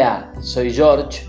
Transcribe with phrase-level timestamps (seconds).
[0.00, 1.26] Hola, soy George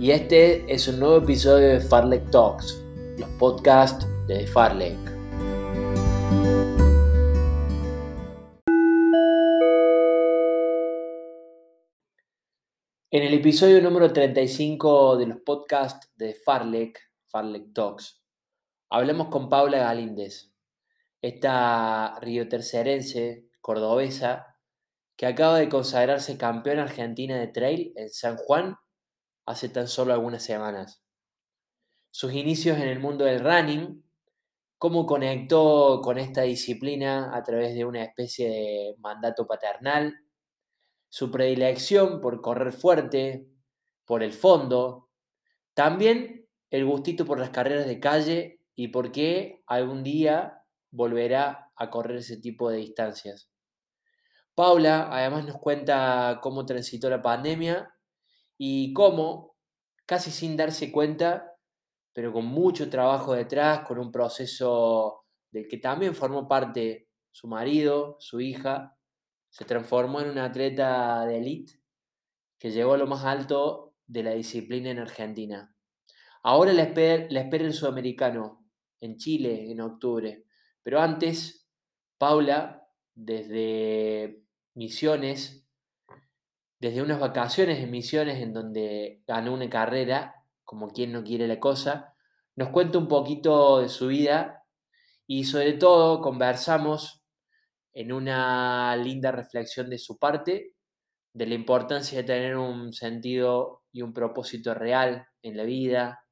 [0.00, 2.82] y este es un nuevo episodio de Farlek Talks,
[3.16, 4.98] los podcasts de Farlek.
[13.12, 18.24] En el episodio número 35 de los podcasts de Farlek, Farlek Talks,
[18.88, 20.52] hablamos con Paula Galíndez,
[21.22, 24.49] esta riotercerense cordobesa
[25.20, 28.76] que acaba de consagrarse campeona argentina de trail en San Juan
[29.44, 31.02] hace tan solo algunas semanas.
[32.10, 34.02] Sus inicios en el mundo del running,
[34.78, 40.14] cómo conectó con esta disciplina a través de una especie de mandato paternal,
[41.10, 43.46] su predilección por correr fuerte,
[44.06, 45.10] por el fondo,
[45.74, 51.90] también el gustito por las carreras de calle y por qué algún día volverá a
[51.90, 53.49] correr ese tipo de distancias.
[54.60, 57.94] Paula además nos cuenta cómo transitó la pandemia
[58.58, 59.56] y cómo,
[60.04, 61.56] casi sin darse cuenta,
[62.12, 68.16] pero con mucho trabajo detrás, con un proceso del que también formó parte su marido,
[68.20, 68.98] su hija,
[69.48, 71.80] se transformó en una atleta de élite
[72.58, 75.74] que llegó a lo más alto de la disciplina en Argentina.
[76.42, 78.66] Ahora la espera, la espera el sudamericano
[79.00, 80.44] en Chile en octubre,
[80.82, 81.66] pero antes,
[82.18, 84.39] Paula, desde
[84.74, 85.66] Misiones,
[86.78, 91.60] desde unas vacaciones en Misiones en donde ganó una carrera, como quien no quiere la
[91.60, 92.14] cosa,
[92.56, 94.64] nos cuenta un poquito de su vida
[95.26, 97.22] y sobre todo conversamos
[97.92, 100.74] en una linda reflexión de su parte
[101.32, 106.24] de la importancia de tener un sentido y un propósito real en la vida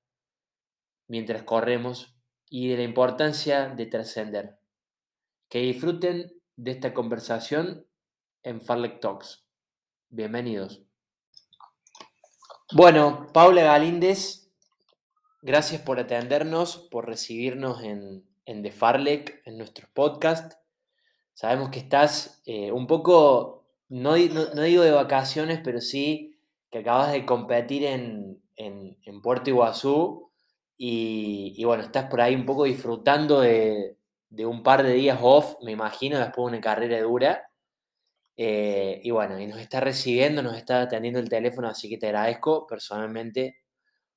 [1.09, 2.17] mientras corremos
[2.49, 4.59] y de la importancia de trascender.
[5.49, 7.87] Que disfruten de esta conversación
[8.49, 9.45] en Farlek Talks.
[10.09, 10.81] Bienvenidos.
[12.73, 14.51] Bueno, Paula Galíndez,
[15.43, 20.55] gracias por atendernos, por recibirnos en, en The Farlek, en nuestro podcast.
[21.35, 27.27] Sabemos que estás eh, un poco, no, digo de vacaciones, pero sí que acabas de
[27.27, 28.43] competir en,
[29.23, 30.31] Puerto Iguazú
[30.79, 33.99] y, bueno, estás por ahí un poco disfrutando de,
[34.31, 37.48] de un par de días off, me imagino, después de una carrera dura.
[38.41, 42.07] Eh, y bueno, y nos está recibiendo, nos está atendiendo el teléfono, así que te
[42.07, 43.59] agradezco personalmente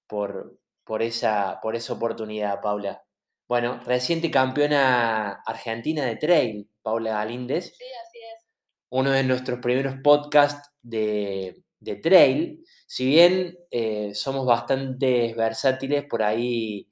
[0.06, 3.04] por, por, esa, por esa oportunidad, Paula.
[3.48, 7.76] Bueno, reciente campeona argentina de trail, Paula Galíndez.
[7.76, 8.46] Sí, así es.
[8.90, 11.64] Uno de nuestros primeros podcasts de,
[12.04, 12.64] trail.
[12.86, 16.88] Si bien eh, somos bastante versátiles, por ahí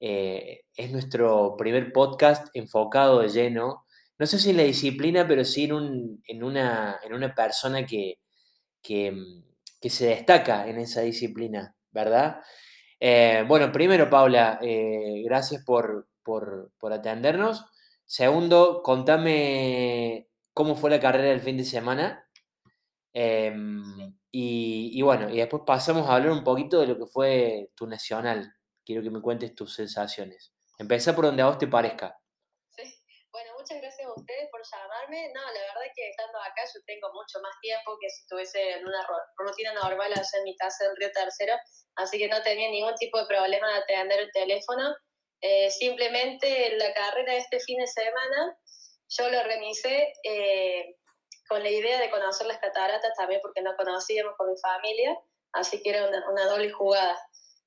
[0.00, 3.81] eh, es nuestro primer podcast enfocado de lleno
[4.22, 7.84] no sé si en la disciplina, pero sí en, un, en, una, en una persona
[7.84, 8.20] que,
[8.80, 9.42] que, mm,
[9.88, 12.40] se destaca en esa disciplina, ¿verdad?
[13.00, 16.06] Eh, bueno, primero, Paula, eh, gracias por,
[16.92, 17.64] atendernos.
[18.06, 22.24] Segundo, contame cómo fue la carrera del fin de semana.
[23.12, 27.88] Em, y, bueno, y después pasamos a hablar un poquito de lo que fue tu
[27.88, 28.54] nacional.
[28.84, 30.52] Quiero que me cuentes tus sensaciones.
[30.78, 32.22] Empezá por donde a vos te parezca
[33.62, 35.32] muchas gracias a ustedes por llamarme.
[35.32, 38.78] No, la verdad es que estando acá yo tengo mucho más tiempo que si estuviese
[38.78, 39.06] en una
[39.36, 41.56] rutina normal allá en mi casa en Río Tercero,
[41.96, 44.94] así que no tenía ningún tipo de problema de atender el teléfono.
[45.40, 48.56] Eh, simplemente la carrera de este fin de semana
[49.08, 50.96] yo lo organicé eh,
[51.48, 55.18] con la idea de conocer las cataratas también porque no conocíamos con mi familia,
[55.52, 57.18] así que era una, doble jugada.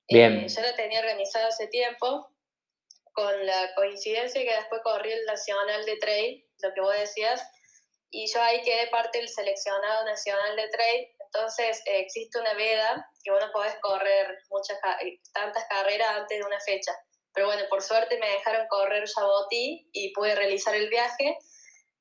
[0.07, 0.39] Bien.
[0.39, 2.34] Eh, yo lo tenía organizado hace tiempo,
[3.15, 7.41] con la coincidencia que después corrí el Nacional de Trail, lo que vos decías,
[8.11, 13.11] y yo ahí quedé parte del seleccionado nacional de trail, entonces eh, existe una veda
[13.23, 16.93] que vos no podés correr muchas, eh, tantas carreras antes de una fecha.
[17.33, 21.37] Pero bueno, por suerte me dejaron correr Jabotí y pude realizar el viaje.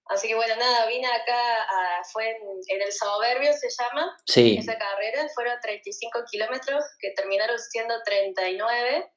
[0.07, 1.67] Así que bueno, nada, vine acá,
[2.13, 4.57] fue en, el Soberbio, se llama, sí.
[4.61, 9.11] esa carrera, fueron 35 kilómetros que terminaron siendo 39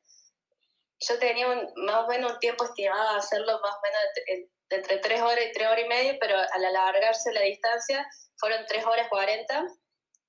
[0.99, 5.21] yo tenía más o menos un tiempo estimado a hacerlo más o menos entre, tres
[5.21, 8.05] horas y tres horas y media, pero al alargarse la distancia
[8.37, 9.65] fueron tres horas 40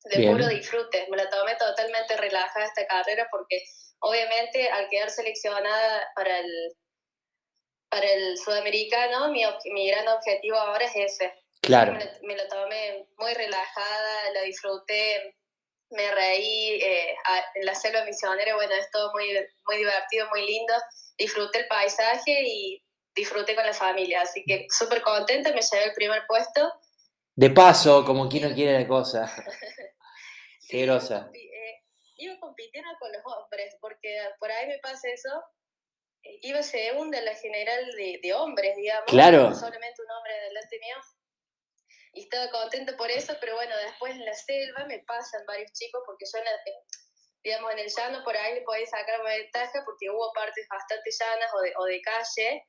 [0.05, 1.07] de puro disfrute.
[1.11, 3.63] Me la tomé totalmente relajada esta carrera porque
[4.01, 6.77] obviamente al quedar seleccionada para el,
[7.91, 9.43] para el sudamericano, mi,
[9.73, 11.33] mi gran objetivo ahora es ese.
[11.63, 11.95] Claro.
[11.95, 15.35] Me, me la tomé muy relajada, la disfruté
[15.91, 17.17] me reí eh,
[17.55, 19.27] en la selva misionera, bueno, es todo muy,
[19.67, 20.75] muy divertido, muy lindo,
[21.17, 22.83] disfruté el paisaje y
[23.15, 26.73] disfruté con la familia, así que súper contenta, me llevé el primer puesto.
[27.35, 29.33] De paso, como quien no quiere la cosa.
[30.69, 31.31] Qué grosa.
[31.33, 31.83] Eh,
[32.17, 35.31] iba compitiendo con los hombres, porque por ahí me pasa eso.
[36.23, 39.07] Eh, iba segunda en la general de, de hombres, digamos.
[39.07, 39.55] Claro.
[39.55, 40.97] Solamente un hombre delante mío.
[42.19, 46.03] Y estaba contenta por eso, pero bueno, después en la selva me pasan varios chicos,
[46.05, 46.41] porque yo,
[47.45, 51.51] digamos, en el llano por ahí le podéis sacar ventaja, porque hubo partes bastante llanas
[51.55, 52.67] o de, o de calle.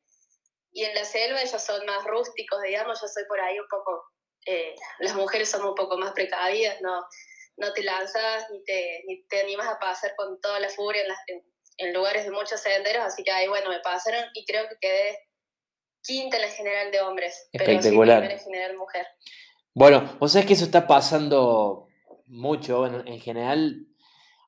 [0.71, 4.03] Y en la selva ellos son más rústicos, digamos, yo soy por ahí un poco
[4.45, 7.03] eh, las mujeres somos un poco más precavidas, no,
[7.57, 11.43] no te lanzas ni te, ni te animas a pasar con toda la furia en,
[11.77, 15.28] en, lugares de muchos senderos, así que ahí, bueno, me pasaron y creo que quedé
[16.03, 18.21] quinta en la general de hombres, Espectacular.
[18.21, 19.07] pero sí en general mujer.
[19.73, 21.87] Bueno, vos sabés que eso está pasando
[22.27, 23.87] mucho, en general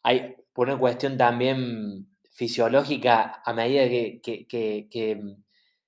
[0.04, 5.22] hay por una cuestión también fisiológica, a medida que, que, que,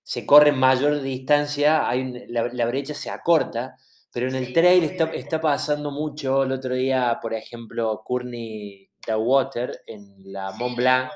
[0.06, 3.77] se corre mayor distancia, hay la, la, brecha se acorta,
[4.12, 6.44] pero en el trail está, está, pasando mucho.
[6.44, 11.09] El otro día, por ejemplo, Courtney Water en la Mont Blanc.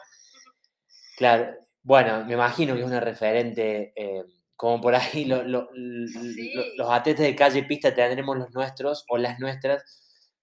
[1.18, 1.54] Claro,
[1.84, 4.24] bueno, me imagino que es una referente, eh,
[4.58, 9.84] como por ahí los atletas de calle y pista tendremos los nuestros o las nuestras.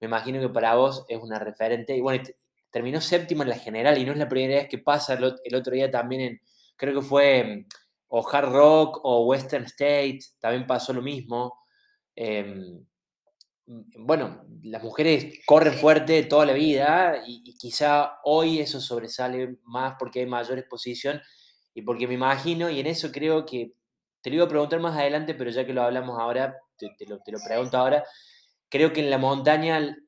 [0.01, 1.95] Me imagino que para vos es una referente.
[1.97, 2.25] Y bueno,
[2.71, 5.15] terminó séptima en la general y no es la primera vez que pasa.
[5.15, 6.41] El, el otro día también en,
[6.77, 7.67] creo que fue
[8.17, 11.59] o Hard Rock o Western State, también pasó lo mismo.
[12.15, 12.85] Em,
[13.67, 19.97] mm, bueno, las mujeres corren fuerte toda la vida y, quizá hoy eso sobresale más
[19.99, 21.21] porque hay mayor exposición
[21.75, 23.75] y porque me imagino, y en eso creo que
[24.25, 27.21] te lo iba a preguntar más adelante, pero ya que lo hablamos ahora, te, lo,
[27.47, 28.03] pregunto ahora,
[28.71, 29.99] creo que en la montaña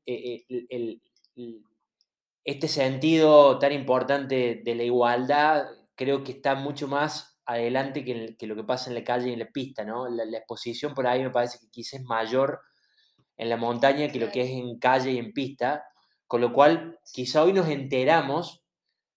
[2.43, 8.57] este sentido tan importante de la igualdad creo que está mucho más adelante que, lo
[8.57, 10.09] que pasa en la calle y en la pista, ¿no?
[10.09, 12.63] La, exposición por ahí me parece que quizás es mayor
[13.37, 15.85] en la montaña que lo que es en calle y en pista,
[16.27, 18.65] con lo cual quizá hoy nos enteramos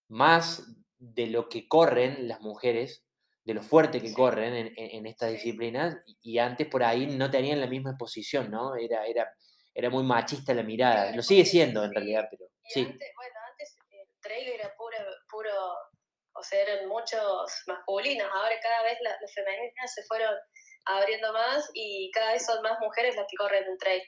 [0.09, 3.05] más de lo que corren las mujeres,
[3.49, 7.59] de lo fuerte que corren en, en, estas disciplinas, y, antes por ahí no tenían
[7.59, 8.75] la misma exposición, ¿no?
[8.75, 9.33] Era, era,
[9.73, 12.83] era muy machista la mirada, lo sigue siendo en realidad, pero sí.
[12.83, 14.97] bueno, antes el trail era puro,
[15.27, 15.51] puro
[16.33, 18.29] o sea, eran muchos masculinos.
[18.31, 20.35] Ahora cada vez las, femeninas se fueron
[20.85, 24.03] abriendo más y cada vez son más mujeres las que corren en trail.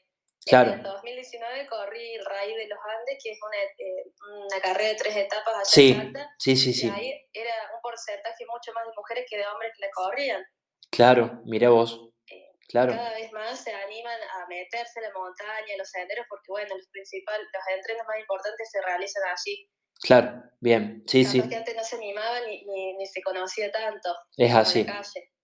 [0.46, 0.74] Claro.
[0.74, 4.96] En 2019 corrí el Raíz de los Andes, que es una, eh, una carrera de
[4.96, 6.88] tres etapas hacia sí, Sí, sí, sí.
[6.88, 10.44] Y ahí era un porcentaje mucho más de mujeres que de hombres que la corrían.
[10.90, 12.10] Claro, mira vos.
[12.28, 12.94] Eh, claro.
[12.94, 16.76] Cada vez más se animan a meterse en la montaña, en los senderos, porque bueno,
[16.76, 19.70] los principales, los entrenos más importantes se realizan allí.
[20.02, 21.48] Claro, bien, sí, sí.
[21.48, 24.10] Que antes no se animaba ni, ni, se conocía tanto.
[24.36, 24.86] Es así.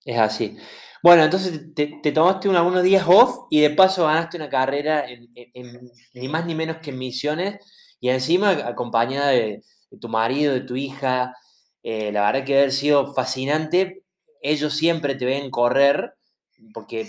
[0.07, 0.57] Es así.
[1.03, 5.27] Bueno, entonces te, te tomaste unos días off y de paso ganaste una carrera en,
[5.35, 7.59] en, ni más ni menos que en Misiones
[7.99, 9.61] y encima acompañada de,
[9.99, 11.35] tu marido, de tu hija.
[11.83, 14.05] Eh, la verdad que haber sido fascinante.
[14.41, 16.13] Ellos siempre te ven correr
[16.73, 17.03] porque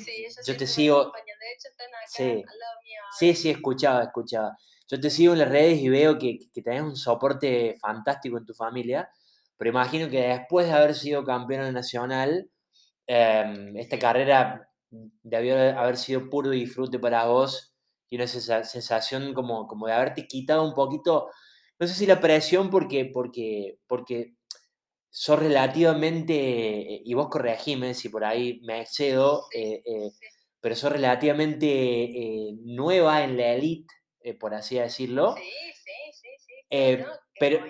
[0.44, 1.04] yo te sigo.
[1.04, 2.22] De hecho, están acá sí.
[2.24, 3.00] al lado mío.
[3.16, 4.56] Sí, sí, escuchaba, escuchaba.
[4.88, 8.44] Yo te sigo en las redes y veo que, que tenés un soporte fantástico en
[8.44, 9.08] tu familia,
[9.56, 12.50] pero imagino que después de haber sido campeona nacional,
[13.08, 17.74] em, esta carrera debió haber sido puro disfrute para vos
[18.10, 21.30] y una sensación como, como de haberte quitado un poquito,
[21.80, 24.34] no sé si la presión porque, porque, porque
[25.10, 26.34] sos relativamente,
[27.04, 30.10] y vos corregime si por ahí me excedo, eh, eh,
[30.60, 35.34] pero sos relativamente eh, nueva en la elite eh, por así decirlo.
[35.36, 35.42] Sí,
[35.74, 36.54] sí, sí, sí.
[36.70, 37.04] Eh,
[37.38, 37.60] pero,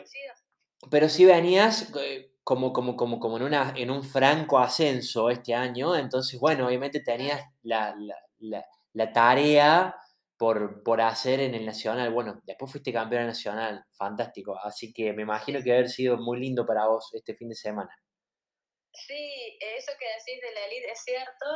[0.90, 5.52] pero sí venías eh, como, como, como, como en, una, en un franco ascenso este
[5.52, 7.94] año, entonces, bueno, obviamente tenías la,
[8.38, 8.64] la,
[8.94, 9.94] la, tarea
[10.38, 12.10] por, por, hacer en el Nacional.
[12.10, 16.64] Bueno, después fuiste campeón nacional, fantástico, así que me imagino que haber sido muy lindo
[16.64, 17.94] para vos este fin de semana.
[18.94, 21.46] Sí, eso que decís de la elite es cierto.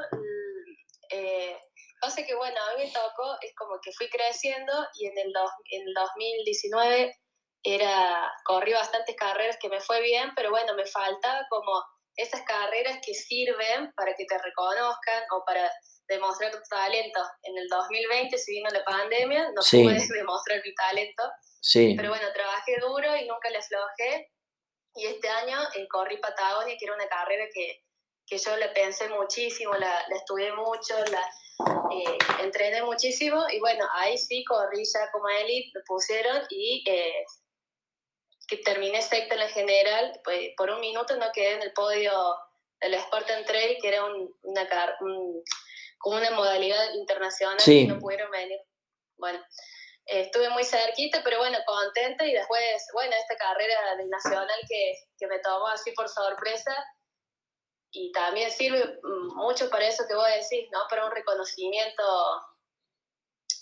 [1.09, 1.57] Eh,
[2.03, 5.33] Pasa que, bueno, a mí me tocó, es como que fui creciendo y en el,
[5.71, 7.15] en 2019
[7.63, 11.73] era, corrí bastantes carreras que me fue bien, pero bueno, me faltaba como
[12.17, 15.71] esas carreras que sirven para que te reconozcan o para
[16.09, 17.21] demostrar tu talento.
[17.43, 21.23] En el 2020 se vino la pandemia, no pude demostrar mi talento,
[21.61, 21.95] sí.
[21.97, 24.31] pero bueno, trabajé duro y nunca le aflojé.
[24.95, 27.83] Y este año eh, corrí Patagonia, que era una carrera que,
[28.27, 31.27] que yo la pensé muchísimo, la, la estudié mucho, la,
[31.91, 37.25] eh, entrené muchísimo y bueno, ahí sí corrí ya como élite, me pusieron y eh,
[38.53, 42.13] que terminé sexta en la general, pues por un minuto no quedé en el podio
[42.83, 44.69] del Spartan Trail, que era una,
[45.99, 47.87] como una modalidad internacional sí.
[47.87, 48.61] no pudieron venir.
[49.17, 49.41] Bueno,
[50.05, 55.27] estuve muy cerquita, pero bueno, contenta y después, bueno, esta carrera del Nacional que, que
[55.29, 56.77] me tomó así por sorpresa
[57.91, 59.01] y también sirve
[59.35, 60.81] mucho para eso que vos decís, ¿no?
[60.91, 62.03] Para un reconocimiento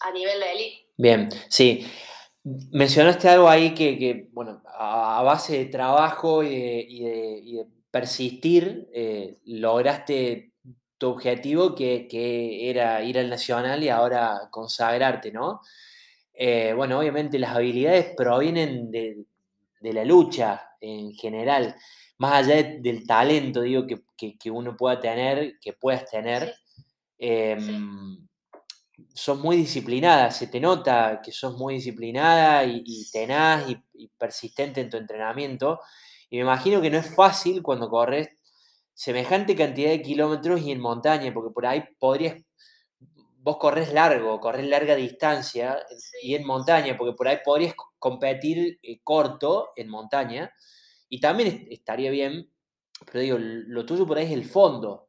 [0.01, 0.87] a nivel de élite.
[0.97, 1.87] Bien, sí.
[2.43, 10.53] Mencionaste algo ahí que, bueno, a, base de trabajo y de, persistir, eh, lograste
[10.97, 12.09] tu objetivo que,
[12.71, 15.61] era ir al Nacional y ahora consagrarte, ¿no?
[16.33, 19.27] Eh, bueno, obviamente las habilidades provienen de,
[19.83, 21.75] la lucha en general,
[22.19, 26.55] más allá del talento, digo, que, uno pueda tener, que puedas tener.
[27.19, 28.30] Em,
[29.21, 34.89] sos muy disciplinada, se te nota que sos muy disciplinada y, tenaz y, persistente en
[34.89, 35.81] tu entrenamiento.
[36.31, 38.31] Y me imagino que no es fácil cuando corres
[38.95, 42.43] semejante cantidad de kilómetros y en montaña, porque por ahí podrías,
[43.41, 45.79] vos corres largo, corres larga distancia
[46.23, 50.51] y en montaña, porque por ahí podrías competir eh, corto en montaña
[51.11, 52.51] y también estaría bien,
[53.05, 55.09] pero digo, lo tuyo por ahí es el fondo.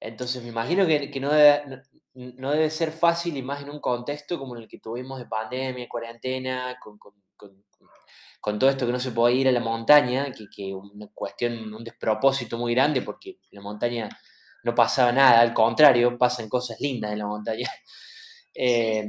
[0.00, 1.82] Entonces me imagino que, no, debe,
[2.18, 5.88] no debe ser fácil y más en un contexto como el que tuvimos de pandemia,
[5.88, 11.06] cuarentena, con, todo esto que no se puede ir a la montaña, que, que una
[11.14, 14.08] cuestión, un despropósito muy grande porque en la montaña
[14.64, 17.68] no pasaba nada, al contrario, pasan cosas lindas en la montaña.
[18.60, 19.04] Eh,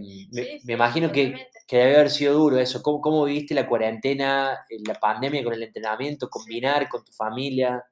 [0.64, 2.84] me, imagino que, que, debe haber sido duro eso.
[2.84, 7.84] ¿Cómo, ¿Cómo viviste la cuarentena, eh, la pandemia con el entrenamiento, combinar con tu familia?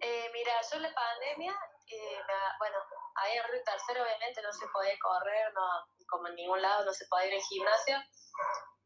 [0.00, 1.54] Eh, mira, yo la pandemia,
[2.58, 2.76] bueno,
[3.16, 5.62] ahí en Río Tercero obviamente no se podía correr, no,
[6.08, 7.96] como en ningún lado no se podía ir al gimnasio.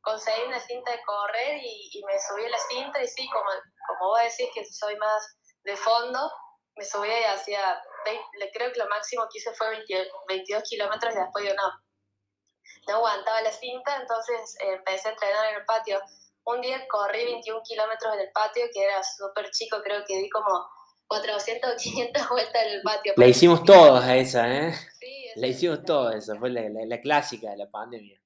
[0.00, 3.50] Conseguí una cinta de correr y, me subí a la cinta y sí, como,
[3.88, 6.30] como vos decís que soy más de fondo,
[6.76, 7.82] me subí y hacía,
[8.54, 9.84] creo que lo máximo que hice fue
[10.28, 11.72] 22 kilómetros y después yo no,
[12.86, 16.00] no aguantaba la cinta, entonces eh, empecé a entrenar en el patio.
[16.44, 20.30] Un día corrí 21 kilómetros en el patio, que era súper chico, creo que di
[20.30, 20.66] como
[21.08, 23.14] 400 o 500 vueltas en el patio.
[23.16, 24.72] La hicimos todos a esa, ¿eh?
[25.00, 28.20] Sí, la hicimos todos, esa fue la, clásica de la pandemia.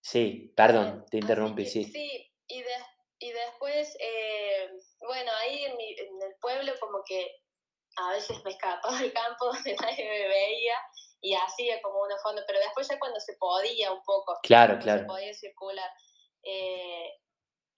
[0.00, 1.84] Sí, perdón, te interrumpí, sí.
[1.84, 2.64] Sí, y,
[3.18, 4.70] y después, eh,
[5.00, 7.42] bueno, ahí en, en, el pueblo como que
[7.96, 10.74] a veces me escapaba al campo donde nadie me veía
[11.20, 15.00] y hacía como una fondo, pero después ya cuando se podía un poco, claro, claro.
[15.00, 15.90] se podía circular.
[16.42, 17.21] Eh,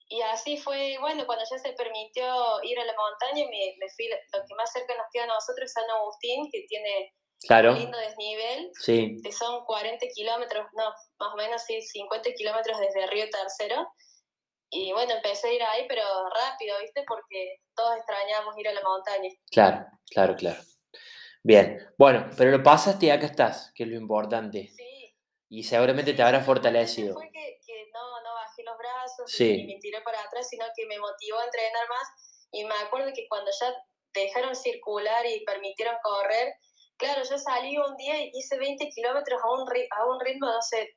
[0.07, 2.25] y así fue, bueno, cuando ya se permitió
[2.63, 5.65] ir a la montaña, me, me fui, lo que más cerca nos queda a nosotros
[5.65, 7.11] es San Agustín, que tiene
[7.49, 9.17] un lindo desnivel, sí.
[9.23, 10.83] que son 40 kilómetros, no,
[11.19, 13.87] más o menos sí, 50 kilómetros desde Río Tercero.
[14.69, 17.03] Y bueno, empecé a ir ahí, pero rápido, ¿viste?
[17.07, 19.29] Porque todos extrañamos ir a la montaña.
[19.51, 20.59] Claro, claro, claro.
[21.43, 24.69] Bien, bueno, pero lo pasaste y acá estás, que es lo importante.
[24.75, 25.15] Sí.
[25.49, 27.13] Y seguramente te habrá fortalecido.
[27.13, 27.54] Fue que,
[28.85, 32.07] brazos y me tiré para atrás, sino que me motivó a entrenar más.
[32.51, 33.73] Y me acuerdo que cuando ya
[34.13, 36.55] dejaron circular y permitieron correr,
[36.97, 40.61] claro, yo salí un día y hice 20 kilómetros a un, a un ritmo, no
[40.61, 40.95] sé,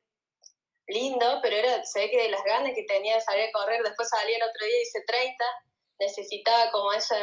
[0.86, 3.82] lindo, pero era, se ve que de las ganas que tenía de salir a correr,
[3.82, 5.44] después salí el otro día y hice 30,
[6.00, 7.16] necesitaba como esa,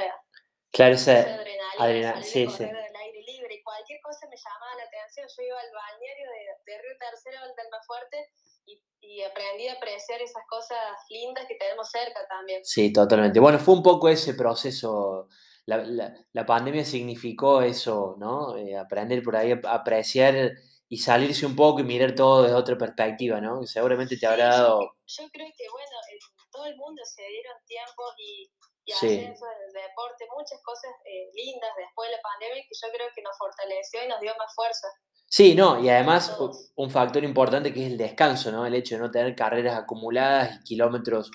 [0.72, 2.66] claro, esa, adrenalina, sí, sí.
[2.66, 6.72] del aire libre, y cualquier cosa me llamaba la atención, yo iba al balneario de,
[6.72, 8.30] de Río Tercero, al más fuerte,
[8.66, 10.78] y, y, aprendí a apreciar esas cosas
[11.10, 12.64] lindas que tenemos cerca también.
[12.64, 13.40] Sí, totalmente.
[13.40, 15.30] Bueno, fue un poco ese proceso,
[15.66, 18.58] la, la, la pandemia significó eso, ¿no?
[18.58, 20.54] Eh, aprender por ahí a apreciar
[20.88, 23.66] y salirse un poco y mirar todo desde otra perspectiva, ¿no?
[23.66, 24.80] seguramente te habrá dado...
[25.08, 26.20] Yo, creo que, bueno, en
[26.52, 28.50] todo el mundo se dieron tiempos y,
[28.86, 33.08] y ascenso del deporte, muchas cosas eh, lindas después de la pandemia que yo creo
[33.16, 34.88] que nos fortaleció y nos dio más fuerza.
[35.28, 36.38] Sí, no, y además
[36.76, 38.66] un factor importante que es el descanso, ¿no?
[38.66, 41.32] El hecho de no tener carreras acumuladas y kilómetros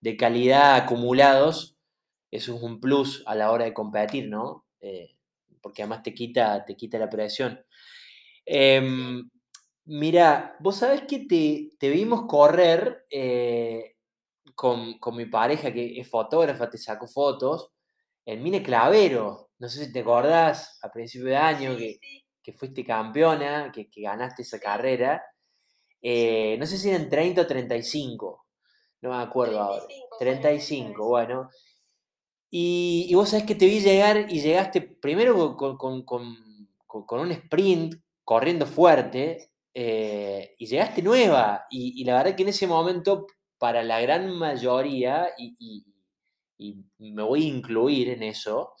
[0.00, 1.76] de calidad acumulados,
[2.30, 4.66] eso es un plus a la hora de competir, ¿no?
[4.80, 5.16] Eh,
[5.62, 7.64] porque además te quita, te quita la presión.
[8.44, 9.30] Em,
[9.84, 11.20] mira, vos sabés que
[11.78, 13.96] te, vimos correr eh,
[14.58, 17.70] con, mi pareja, que es fotógrafa, te sacó fotos,
[18.26, 19.50] en Mine Clavero.
[19.60, 24.58] No sé si te acordás, a principio de año, que, fuiste campeona, que, ganaste esa
[24.58, 25.22] carrera.
[26.02, 28.46] Eh, no sé si eran 30 o 35,
[29.02, 29.84] no me acuerdo ahora.
[30.18, 31.50] 35, bueno.
[32.50, 38.66] Y, vos sabés que te vi llegar y llegaste primero con, con un sprint corriendo
[38.66, 41.66] fuerte eh, y llegaste nueva.
[41.70, 45.84] Y, la verdad que en ese momento, para la gran mayoría, y,
[46.98, 48.74] me voy a incluir en eso,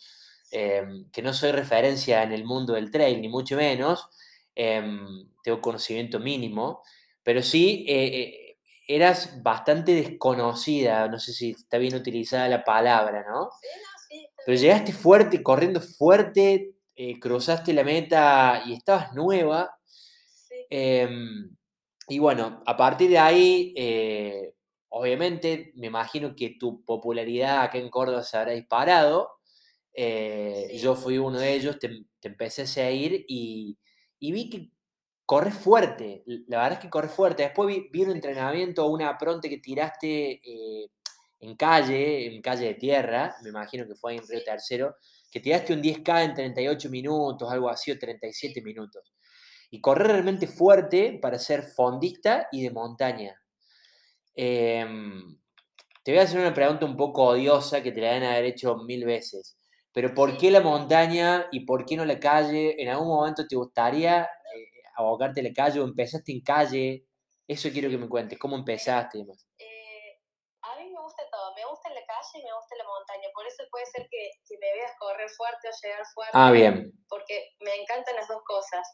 [0.50, 4.08] eh, que no soy referencia en el mundo del trail, ni mucho menos,
[4.54, 6.82] em, tengo conocimiento mínimo,
[7.22, 7.84] pero sí
[8.88, 13.50] eras bastante desconocida, no sé si está bien utilizada la palabra, ¿no?
[14.44, 16.72] Pero llegaste fuerte, corriendo fuerte,
[17.20, 19.78] cruzaste la meta y estabas nueva.
[20.70, 21.56] Em,
[22.08, 24.54] y bueno, a partir de ahí, eh,
[24.90, 29.30] obviamente, me imagino que tu popularidad acá en Córdoba se habrá disparado.
[29.92, 33.78] Eh, yo fui uno de ellos, te, empecé a seguir y,
[34.20, 34.70] vi que
[35.26, 36.24] corres fuerte.
[36.48, 37.42] La verdad es que corres fuerte.
[37.44, 40.90] Después vi, un entrenamiento, una pronta que tiraste eh,
[41.40, 44.96] en calle, en calle de tierra, me imagino que fue en Río Tercero,
[45.30, 49.12] que tiraste un 10K en 38 minutos, algo así, o 37 minutos
[49.70, 53.40] y correr realmente fuerte para ser fondista y de montaña.
[54.40, 55.36] Em,
[56.04, 58.76] te voy a hacer una pregunta un poco odiosa que te la deben haber hecho
[58.76, 59.58] mil veces.
[59.92, 62.80] Pero ¿por qué la montaña y por qué no la calle?
[62.80, 67.04] ¿En algún momento te gustaría eh, abocarte a la calle o empezaste en calle?
[67.48, 68.38] Eso quiero que me cuentes.
[68.38, 70.20] ¿Cómo empezaste eh,
[70.62, 71.52] a mí me gusta todo.
[71.56, 73.28] Me gusta la calle y me gusta la montaña.
[73.34, 76.32] Por eso puede ser que, que me veas correr fuerte o llegar fuerte.
[76.34, 76.92] Ah, bien.
[77.08, 78.86] Porque me encantan las dos cosas.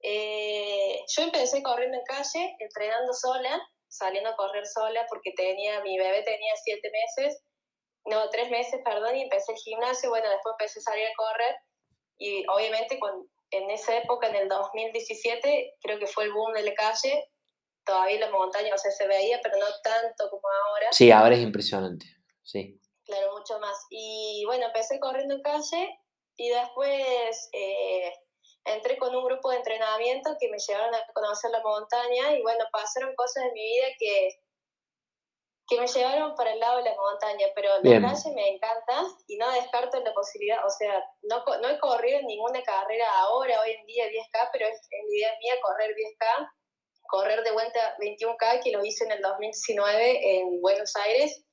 [0.00, 5.98] Eh, yo empecé corriendo en calle, entrenando sola, saliendo a correr sola porque tenía, mi
[5.98, 7.42] bebé tenía siete meses,
[8.04, 11.56] no, tres meses, perdón, y empecé el gimnasio, bueno, después empecé a salir a correr
[12.18, 16.62] y obviamente con, en esa época, en el 2017, creo que fue el boom de
[16.62, 17.30] la calle,
[17.84, 20.88] todavía la montaña, o sea, se veía, pero no tanto como ahora.
[20.92, 22.06] Sí, ahora es impresionante,
[22.42, 22.80] sí.
[23.04, 23.86] Claro, mucho más.
[23.88, 25.98] Y bueno, empecé corriendo en calle
[26.36, 27.48] y después...
[27.52, 28.12] Eh,
[28.74, 32.64] entré con un grupo de entrenamiento que me llevaron a conocer la montaña y bueno,
[32.72, 34.28] pasaron cosas en mi vida que,
[35.68, 39.36] que me llevaron para el lado de la montaña, pero la calle me encanta y
[39.36, 43.72] no descarto la posibilidad, o sea, no, no he corrido en ninguna carrera ahora, hoy
[43.72, 46.50] en día 10K, pero es, mi idea mía correr 10K,
[47.08, 51.44] correr de vuelta 21K, que lo hice en el 2019 en Buenos Aires,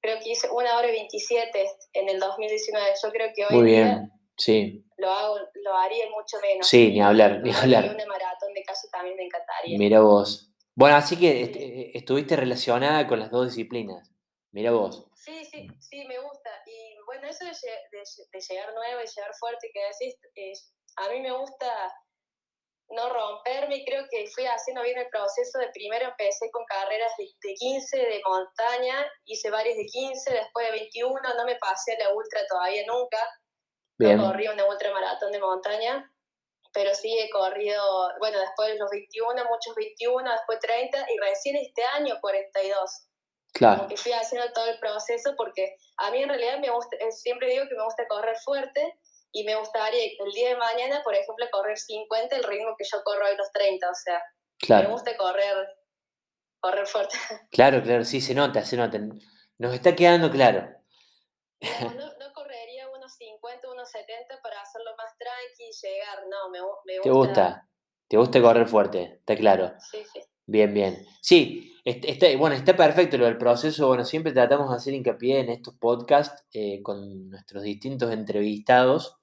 [0.00, 3.64] creo que hice una hora y 27 en el 2019, yo creo que hoy Muy
[3.64, 4.13] bien.
[4.36, 4.84] Sí.
[4.96, 6.66] Lo, hago, lo haría mucho menos.
[6.66, 7.84] Sí, ni hablar, ni hablar.
[7.94, 9.78] una maratón de calle también me encantaría.
[9.78, 10.50] Mira vos.
[10.74, 14.10] Bueno, así que eh, estuviste relacionada con las dos disciplinas.
[14.50, 15.06] Mira vos.
[15.14, 16.50] Sí, sí, sí, me gusta.
[16.66, 21.32] Y bueno, eso de, de, llegar nuevo y llegar fuerte que decís, a mí me
[21.32, 21.66] gusta
[22.90, 23.84] no romperme.
[23.84, 25.58] Creo que fui haciendo bien el proceso.
[25.58, 30.66] De primero empecé con carreras de, de, 15 de montaña, hice varias de 15, después
[30.66, 33.18] de 21, no me pasé a la ultra todavía nunca.
[33.98, 34.16] Bien.
[34.16, 36.10] No corrí una ultramaratón de montaña,
[36.72, 37.82] pero sí he corrido,
[38.18, 43.08] bueno, después de los 21, muchos 21, después 30 y recién este año 42.
[43.52, 43.76] Claro.
[43.76, 47.12] Como que fui haciendo todo el proceso porque a mí en realidad me gusta, eh,
[47.12, 48.98] siempre digo que me gusta correr fuerte
[49.30, 53.02] y me gustaría el día de mañana, por ejemplo, correr 50, el ritmo que yo
[53.04, 54.22] corro hoy los 30, o sea,
[54.82, 55.56] me gusta correr,
[56.60, 57.16] correr fuerte.
[57.50, 58.98] Claro, claro, sí, se nota, se nota.
[59.58, 60.68] Nos está quedando claro.
[61.60, 62.23] No, 50,
[63.84, 66.24] unos 70 para hacerlo más tranqui y llegar.
[66.30, 67.02] No, me, me gusta.
[67.02, 67.68] ¿Te gusta?
[68.08, 69.02] ¿Te gusta correr fuerte?
[69.20, 69.72] Está claro.
[69.90, 70.20] Sí, sí.
[70.46, 71.06] Bien, bien.
[71.20, 73.88] Sí, está, bueno, está perfecto lo del proceso.
[73.88, 79.16] Bueno, siempre tratamos de hacer hincapié en estos podcasts eh, con nuestros distintos entrevistados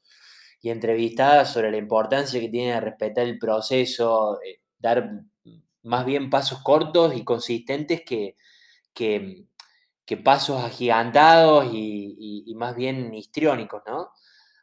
[0.61, 5.11] y entrevistadas sobre la importancia que tiene de respetar el proceso, eh, dar
[5.83, 8.35] más bien pasos cortos y consistentes que,
[8.93, 9.45] que,
[10.05, 14.11] que pasos agigantados y, más bien histriónicos, ¿no?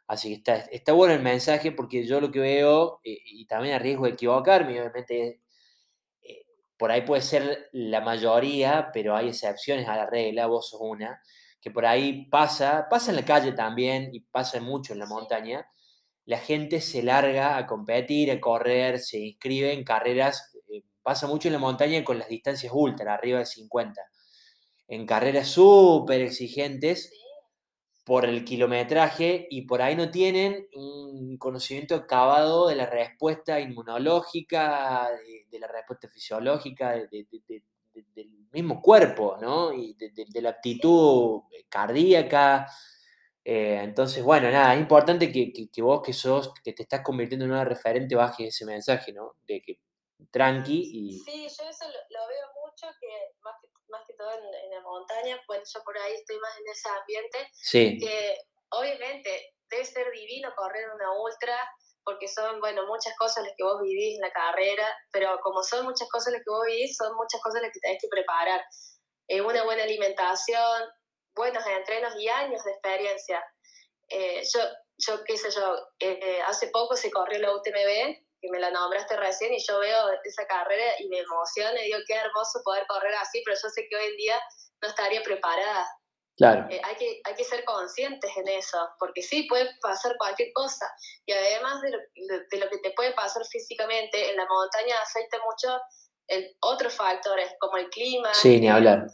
[0.09, 3.75] Así que está, está bueno el mensaje porque yo lo que veo, eh, y también
[3.75, 5.41] a riesgo de equivocarme, obviamente
[6.23, 6.45] eh,
[6.77, 11.21] por ahí puede ser la mayoría, pero hay excepciones a la regla, vos sos una,
[11.61, 15.67] que por ahí pasa, pasa en la calle también y pasa mucho en la montaña,
[16.25, 21.49] la gente se larga a competir, a correr, se inscribe en carreras, eh, pasa mucho
[21.49, 24.01] en la montaña con las distancias ultra, arriba de 50
[24.89, 27.13] en carreras súper exigentes
[28.09, 35.07] por el kilometraje y por ahí no tienen un conocimiento acabado de la respuesta inmunológica,
[35.51, 39.71] de, la respuesta fisiológica del mismo cuerpo, ¿no?
[39.71, 42.65] Y de, la actitud cardíaca.
[43.45, 47.51] Eh, entonces, bueno, nada, es importante que, vos que sos, que te estás convirtiendo en
[47.51, 49.35] una referente, bajes ese mensaje, ¿no?
[49.47, 49.81] De que
[50.31, 51.19] tranqui y...
[51.19, 55.41] Sí, yo eso lo, veo mucho, que más que más que todo en, la montaña,
[55.47, 58.37] pues yo por ahí estoy más en ese ambiente, que
[58.71, 61.57] obviamente debe ser divino correr una ultra,
[62.03, 65.85] porque son, bueno, muchas cosas las que vos vivís en la carrera, pero como son
[65.85, 68.63] muchas cosas las que vos vivís, son muchas cosas las que tenés que preparar.
[69.27, 70.81] Eh, una buena alimentación,
[71.35, 73.43] buenos entrenos y años de experiencia.
[74.07, 74.61] Eh, yo,
[74.97, 79.15] yo, qué sé yo, eh, hace poco se corrió la UTMB que me la nombraste
[79.17, 83.13] recién y yo veo esa carrera y me emociona y digo, qué hermoso poder correr
[83.15, 84.41] así, pero yo sé que hoy en día
[84.81, 85.87] no estaría preparada.
[86.37, 86.67] Claro.
[86.69, 90.89] Eh, hay, que, hay que ser conscientes en eso, porque sí, puede pasar cualquier cosa.
[91.25, 91.97] Y además de lo,
[92.49, 95.77] de lo que te puede pasar físicamente, en la montaña afecta mucho
[96.27, 98.33] el, otros factores, como el clima.
[98.33, 99.07] Sí, ni hablar.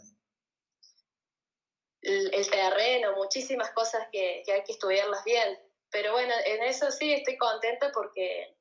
[2.02, 5.58] El, el terreno, muchísimas cosas que, que hay que estudiarlas bien.
[5.90, 8.55] Pero bueno, en eso sí estoy contenta porque,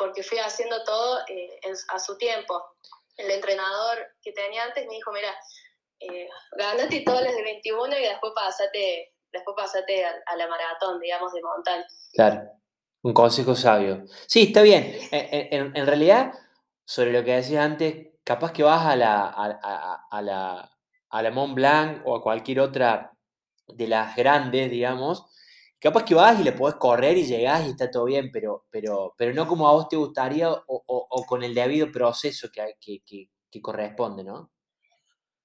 [0.00, 2.58] porque fui haciendo todo eh, a su tiempo.
[3.18, 5.28] El entrenador que tenía antes me dijo, mira,
[6.00, 11.34] eh, ganate todas las de 21 y después pásate, después pásate a, la maratón, digamos,
[11.34, 11.86] de montaña.
[12.14, 12.50] Claro,
[13.02, 14.04] un consejo sabio.
[14.26, 14.90] Sí, está bien.
[15.12, 16.32] En, realidad,
[16.86, 20.78] sobre lo que decías antes, capaz que vas a la, a, la,
[21.10, 23.12] a la Mont Blanc o a cualquier otra
[23.66, 25.26] de las grandes, digamos,
[25.80, 29.14] capaz que vas y le podés correr y llegás y está todo bien, pero, pero,
[29.16, 32.76] pero no como a vos te gustaría o, o, o con el debido proceso que,
[32.80, 34.52] que, que, que, corresponde, ¿no?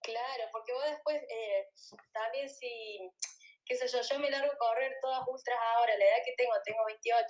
[0.02, 1.70] Claro, porque vos después eh,
[2.14, 3.00] también si,
[3.66, 6.54] qué sé yo, yo me largo a correr todas ultras ahora, la edad que tengo,
[6.66, 7.26] tengo 28,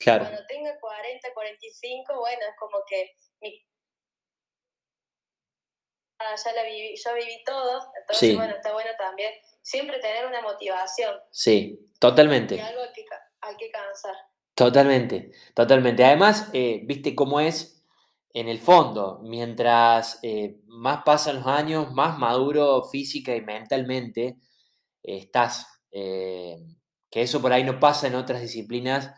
[0.00, 0.24] claro.
[0.26, 3.66] cuando tenga 40, 45, bueno, es como que mi...
[6.22, 8.36] Ah, ya la viví, yo viví todo, entonces Sí.
[8.36, 11.16] bueno, está bueno también siempre tener una motivación.
[11.30, 12.56] Sí, totalmente.
[12.56, 13.06] Que algo que,
[13.40, 14.14] hay que cansar.
[14.54, 16.04] Totalmente, totalmente.
[16.04, 17.82] Además, eh, viste cómo es
[18.34, 24.36] en el fondo, mientras eh, más pasan los años, más maduro física y mentalmente
[25.02, 25.66] eh, estás.
[25.90, 29.10] Que eso por ahí no pasa en otras disciplinas,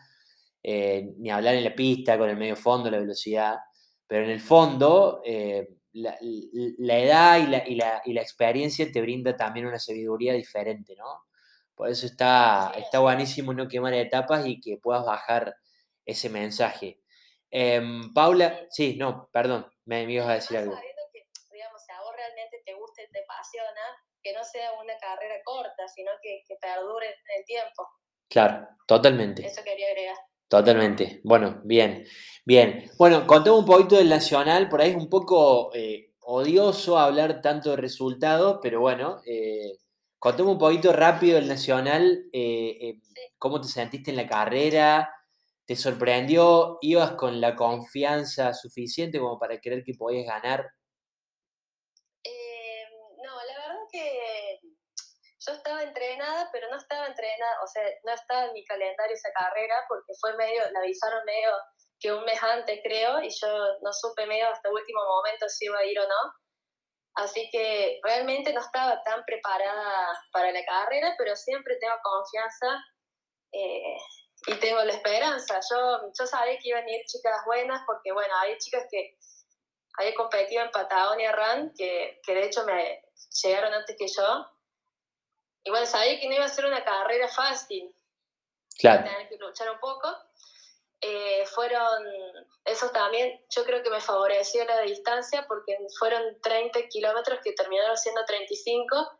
[0.63, 3.57] ni hablar en la pista, con el medio fondo, la velocidad,
[4.07, 5.21] pero en el fondo
[5.93, 10.33] la, la edad y la, y, la, y la experiencia te brinda también una sabiduría
[10.33, 11.23] diferente, ¿no?
[11.75, 15.55] Por eso está, Sí, está buenísimo no quemar etapas y que puedas bajar
[16.05, 16.99] ese mensaje.
[17.49, 20.73] Em, Paula, sí, no, perdón, me, me ibas a decir algo.
[20.75, 23.81] sabiendo que, digamos, si a vos realmente te gusta y te apasiona,
[24.21, 27.87] que no sea una carrera corta, sino que, que perdure en el tiempo.
[28.29, 30.17] Claro, totalmente, Eso quería agregar.
[30.47, 31.21] Totalmente.
[31.23, 32.05] Bueno, bien,
[32.45, 32.89] bien.
[32.97, 37.71] Bueno, contame un poquito del Nacional, por ahí es un poco eh, odioso hablar tanto
[37.71, 39.77] de resultados, pero bueno, eh,
[40.19, 42.99] contame un poquito rápido del Nacional, eh, eh,
[43.37, 45.09] cómo te sentiste en la carrera,
[45.65, 46.77] ¿te sorprendió?
[46.81, 50.67] ¿Ibas con la confianza suficiente como para creer que podías ganar?
[52.23, 52.83] Eh,
[53.23, 54.42] no, la verdad que
[55.45, 59.31] yo estaba entrenada, pero no estaba entrenada, o sea, no estaba en mi calendario esa
[59.33, 61.51] carrera porque fue medio, la avisaron medio
[61.99, 63.47] que un mes antes creo y yo
[63.81, 66.33] no supe medio hasta el último momento si iba a ir o no.
[67.15, 72.83] Así que realmente no estaba tan preparada para la carrera, pero siempre tengo confianza
[73.51, 73.97] eh,
[74.47, 75.59] y tengo la esperanza.
[75.71, 79.15] Yo, yo sabía que iban a ir chicas buenas porque, bueno, hay chicas que
[79.97, 83.03] había competido en Patagonia Run, que, que de hecho me
[83.43, 84.45] llegaron antes que yo.
[85.65, 87.93] Bueno, sabía que no iba a ser una carrera fácil, iba
[88.93, 90.09] a Claro, tener que luchar un poco.
[91.05, 92.01] Eh, fueron,
[92.63, 97.97] eso también yo creo que me favoreció la distancia porque fueron 30 kilómetros que terminaron
[97.97, 99.19] siendo 35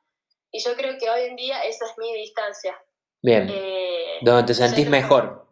[0.51, 2.81] y yo creo que hoy en día esa es mi distancia.
[3.21, 3.49] bien.
[3.51, 5.45] Eh, Donde te sentís mejor.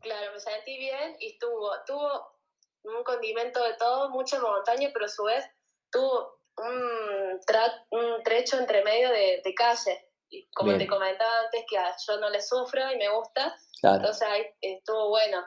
[0.00, 2.38] Claro, me sentí bien y tuvo, tuvo
[2.84, 5.44] un condimento de todo, mucha montaña, pero a su vez
[5.90, 10.08] tuvo un, tra- un trecho entre medio de, de calle.
[10.30, 10.78] Y como Bien.
[10.80, 13.96] te comentaba antes, que a- yo no le sufro y me gusta, Claro.
[13.96, 15.44] entonces ahí estuvo bueno.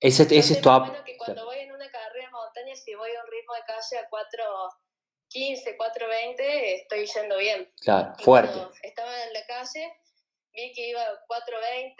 [0.00, 2.26] Ese, ese es tu más o ap- menos que cuando claro, voy en una carrera
[2.26, 7.72] de montaña, si voy a un ritmo de calle a 4.15, 4.20, estoy yendo bien.
[7.80, 8.58] claro, Y fuerte.
[8.82, 9.92] estaba en la calle,
[10.52, 11.94] vi que iba 4.20,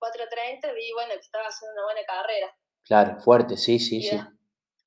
[0.00, 2.56] 4.30, vi bueno que estaba haciendo una buena carrera.
[2.84, 4.16] Claro, fuerte, sí, sí, Y, sí.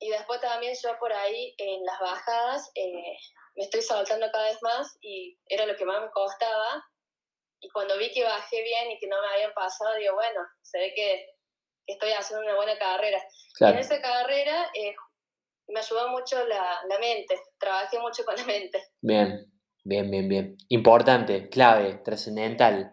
[0.00, 3.16] Y después también yo por ahí en las bajadas eh,
[3.56, 6.84] me estoy soltando cada vez más y era lo que más me costaba.
[7.60, 10.78] Y cuando vi que bajé bien y que no me habían pasado, digo, bueno, se
[10.78, 11.26] ve que,
[11.84, 13.20] que estoy haciendo una buena carrera.
[13.58, 14.94] Y en esa carrera eh,
[15.66, 18.80] me ayudó mucho la, la mente, trabajé mucho con la mente.
[19.00, 19.52] bien,
[19.84, 20.56] bien, bien, bien.
[20.68, 22.92] Importante, clave, trascendental.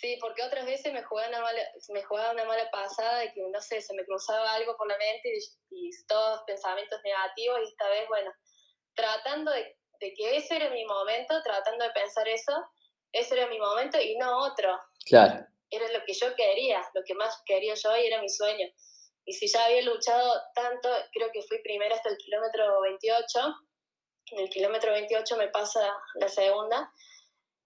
[0.00, 3.40] Sí, porque otras veces me jugaba una mala, me jugaba una mala pasada de que,
[3.40, 5.32] no sé, se me cruzaba algo por la mente
[5.70, 8.32] y, y todos pensamientos negativos y esta vez, bueno,
[8.94, 12.52] tratando de, de que ese era mi momento, tratando de pensar eso,
[13.12, 14.78] ese era mi momento y no otro.
[15.06, 18.66] Claro, Era lo que yo quería, lo que más quería yo y era mi sueño.
[19.24, 23.40] Y si ya había luchado tanto, creo que fui primera hasta el kilómetro 28,
[24.32, 26.90] en el kilómetro 28 me pasa la segunda,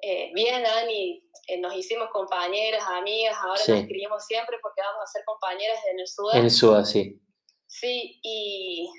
[0.02, 5.06] eh, bien, Dani, eh, nos hicimos compañeras, amigas, ahora nos escribimos siempre porque vamos a
[5.06, 6.38] ser compañeras en el SUDA.
[6.38, 7.20] En el SUDA, sí.
[7.68, 8.90] Sí, y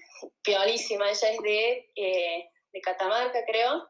[0.42, 3.88] piolísima, ella es de, eh, de Catamarca, creo,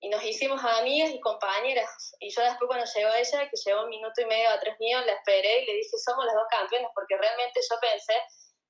[0.00, 1.90] y nos hicimos amigas y compañeras.
[2.20, 5.04] Y yo después cuando llegó ella, que llegó un minuto y medio a tres míos,
[5.04, 8.14] la esperé y le dije, somos las dos campeonas, porque realmente yo pensé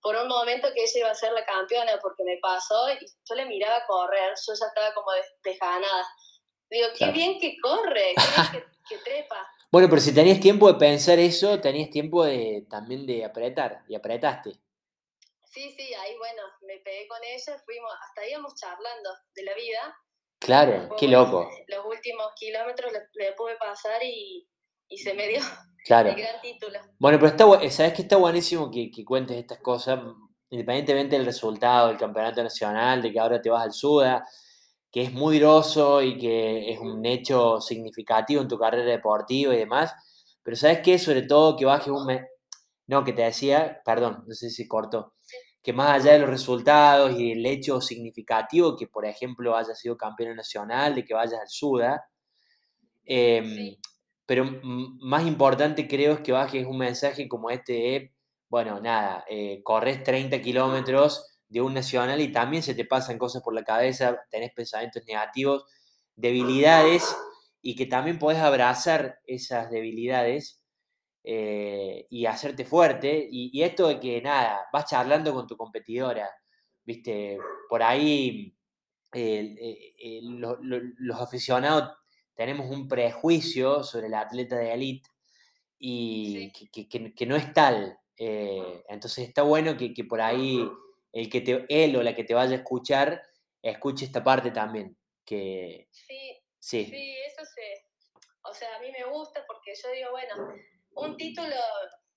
[0.01, 3.35] por un momento que ella iba a ser la campeona, porque me pasó y yo
[3.35, 5.11] le miraba correr, yo ya estaba como
[5.45, 6.07] desganada.
[6.71, 9.49] Digo, qué bien que corre, qué bien que, trepa.
[9.73, 13.95] Bueno, pero si tenías tiempo de pensar eso, tenías tiempo de también de apretar, y
[13.95, 14.53] apretaste.
[15.45, 19.97] Sí, sí, ahí bueno, me pegué con ella, fuimos, hasta íbamos charlando de la vida.
[20.39, 21.51] Claro, qué loco.
[21.67, 24.49] Los últimos kilómetros le, pude pasar y,
[24.97, 25.41] se me dio
[25.85, 26.11] claro.
[26.11, 26.79] el gran título.
[27.01, 30.01] Bueno, pero está, sabes que está buenísimo que, que, cuentes estas cosas,
[30.51, 34.25] independientemente del resultado del campeonato nacional, de que ahora te vas al SUDA
[34.91, 39.59] que es muy groso y que es un hecho significativo en tu carrera deportiva y
[39.59, 39.93] demás,
[40.43, 40.99] pero ¿sabes qué?
[40.99, 42.07] Sobre todo que bajes un...
[42.87, 45.15] No, que te decía, perdón, no sé si cortó,
[45.63, 49.97] que más allá de los resultados y el hecho significativo que, por ejemplo, hayas sido
[49.97, 52.05] campeón nacional, de que vayas al SUDA,
[53.05, 53.77] em,
[54.27, 58.15] pero más importante creo es que bajes un mensaje como este de,
[58.49, 63.43] bueno, nada, eh, corres 30 kilómetros de un nacional y también se te pasan cosas
[63.43, 65.65] por la cabeza, tenés pensamientos negativos,
[66.15, 67.05] debilidades
[67.61, 70.63] y que también podés abrazar esas debilidades
[71.25, 73.29] eh, y hacerte fuerte.
[73.31, 76.31] Y, esto de que nada, vas charlando con tu competidora,
[76.85, 78.57] viste, por ahí
[79.13, 81.91] eh, los aficionados
[82.35, 85.11] tenemos un prejuicio sobre el atleta de élite
[85.79, 87.99] y que, no es tal.
[88.17, 90.67] Eh, entonces está bueno que, que por ahí
[91.13, 93.23] el que te, él o la que te vaya a escuchar
[93.63, 94.97] escuche esta parte también.
[95.25, 98.21] Que, sí, sí, eso sí.
[98.43, 100.35] O sea, a mí me gusta porque yo digo, bueno,
[100.95, 101.57] un título,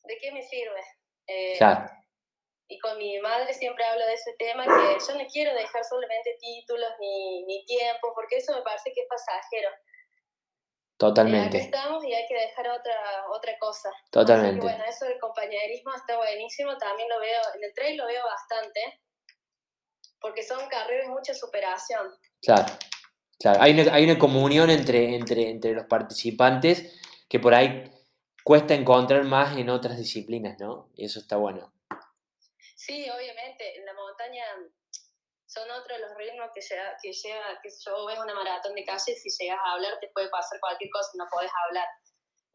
[0.04, 0.82] ¿de qué me sirve?
[1.28, 1.60] Eh,
[2.68, 6.38] y con mi madre siempre hablo de ese tema, que yo no quiero dejar solamente
[6.40, 9.70] títulos ni, ni tiempo, porque eso me parece que es pasajero.
[11.08, 11.58] Totalmente.
[11.58, 12.96] aquí estamos y hay que dejar otra,
[13.30, 13.90] otra cosa.
[14.10, 14.62] Totalmente.
[14.62, 19.02] bueno, eso del compañerismo está buenísimo, también lo veo, en el trail lo veo bastante,
[20.22, 22.08] porque son carreras de mucha superación.
[22.42, 22.72] Claro,
[23.38, 23.62] claro.
[23.62, 27.84] Hay una, hay una comunión entre, entre, entre los participantes que por ahí
[28.42, 30.90] cuesta encontrar más en otras disciplinas, ¿no?
[30.96, 31.74] Y eso está bueno.
[32.76, 34.44] Sí, obviamente, en la montaña
[35.54, 39.16] son otros los ritmos que llega, que llega, que yo ves una maratón de calle,
[39.16, 41.88] si llegas a hablar te puede pasar cualquier cosa y no podés hablar.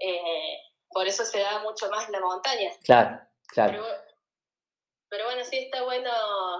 [0.00, 0.58] Eh,
[0.90, 2.70] por eso se da mucho más en la montaña.
[2.82, 3.84] Claro, claro.
[5.10, 6.10] Pero, bueno, sí está bueno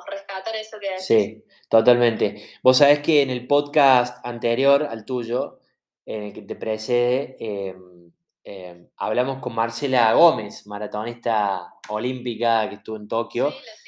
[0.07, 1.07] rescatar eso que decís.
[1.07, 2.51] Sí, totalmente.
[2.63, 5.61] Vos sabés que en el podcast anterior al tuyo,
[6.07, 8.11] en el que te precede, em,
[8.45, 13.51] em, hablamos con Marcela Gómez, maratonista olímpica que estuvo en Tokio.
[13.51, 13.88] Sí.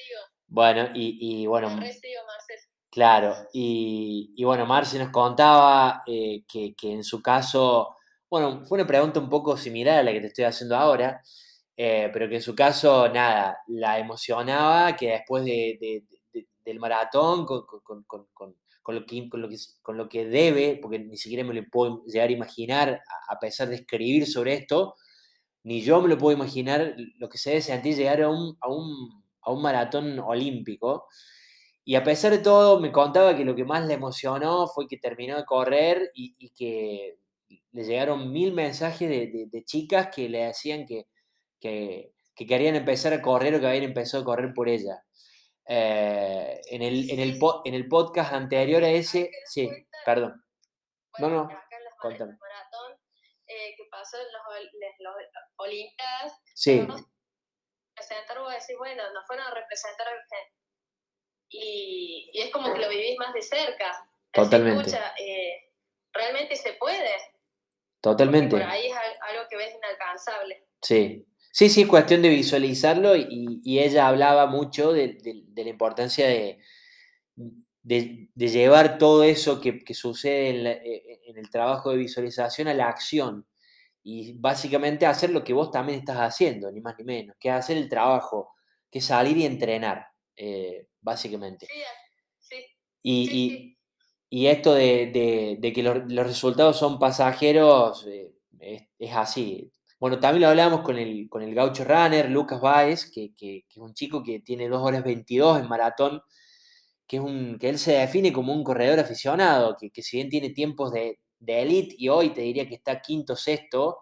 [0.51, 1.69] Bueno, y, y bueno.
[1.69, 1.75] La
[2.91, 7.95] Claro, y, bueno, Marci nos contaba eh, que, en su caso,
[8.29, 11.23] bueno, fue una pregunta un poco similar a la que te estoy haciendo ahora,
[11.77, 16.03] eh, pero que en su caso, nada, la emocionaba que después de,
[16.65, 21.45] del maratón, con, lo que, con, lo que, con lo que debe, porque ni siquiera
[21.45, 24.97] me lo puedo llegar a imaginar, a, pesar de escribir sobre esto,
[25.63, 28.69] ni yo me lo puedo imaginar lo que se debe sentir llegar a un, a
[28.69, 31.09] un, a un maratón olímpico.
[31.85, 34.99] Y a pesar de todo, me contaba que lo que más le emocionó fue que
[34.99, 37.19] terminó de correr y, que
[37.73, 41.07] le llegaron mil mensajes de, chicas que le decían que,
[41.59, 45.03] que, querían empezar a correr o que habían empezado a correr por ella.
[45.67, 49.71] Eh, en, el, en, el, en el podcast anterior a ese, sí,
[50.05, 50.43] perdón.
[51.19, 51.49] no, no,
[52.01, 52.37] contame.
[52.41, 52.99] Maratón,
[53.47, 54.43] eh, que pasó en los,
[55.01, 55.15] los,
[55.57, 56.87] Olimpiadas, sí.
[58.01, 60.13] Presentar, a decir, bueno, nos fueron a representar a
[61.53, 64.09] y, es como que lo vivís más de cerca.
[64.33, 64.97] Totalmente.
[65.19, 65.73] Eh,
[66.13, 67.11] realmente se puede.
[68.01, 68.57] Totalmente.
[68.57, 70.67] Por ahí es algo que ves inalcanzable.
[70.81, 71.27] Sí.
[71.53, 75.19] Sí, sí, cuestión de visualizarlo y, ella hablaba mucho de,
[75.57, 76.61] la importancia de,
[77.83, 82.89] de, llevar todo eso que, sucede en, e, en, el trabajo de visualización a la
[82.89, 83.50] acción
[84.03, 87.77] y básicamente hacer lo que vos también estás haciendo, ni más ni menos, que hacer
[87.77, 88.55] el trabajo,
[88.91, 90.07] que salir y entrenar.
[90.37, 91.67] Eh, básicamente.
[93.03, 93.77] y,
[94.31, 98.33] y, esto de, que los, resultados son pasajeros eh,
[98.99, 99.71] es, así.
[99.99, 103.93] Bueno, también lo hablábamos con el, con el gaucho runner, Lucas Baez, que, es un
[103.93, 106.23] chico que tiene 2 horas 22 en maratón,
[107.07, 110.51] que, es un, que él se define como un corredor aficionado, que, si bien tiene
[110.51, 114.01] tiempos de, de elite y hoy te diría que está quinto, sexto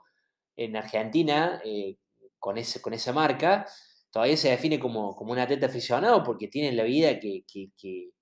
[0.56, 1.96] en Argentina eh,
[2.38, 3.64] con, ese, con esa marca,
[4.10, 8.12] todavía se define como, como un atleta aficionado porque tiene la vida que, que, que,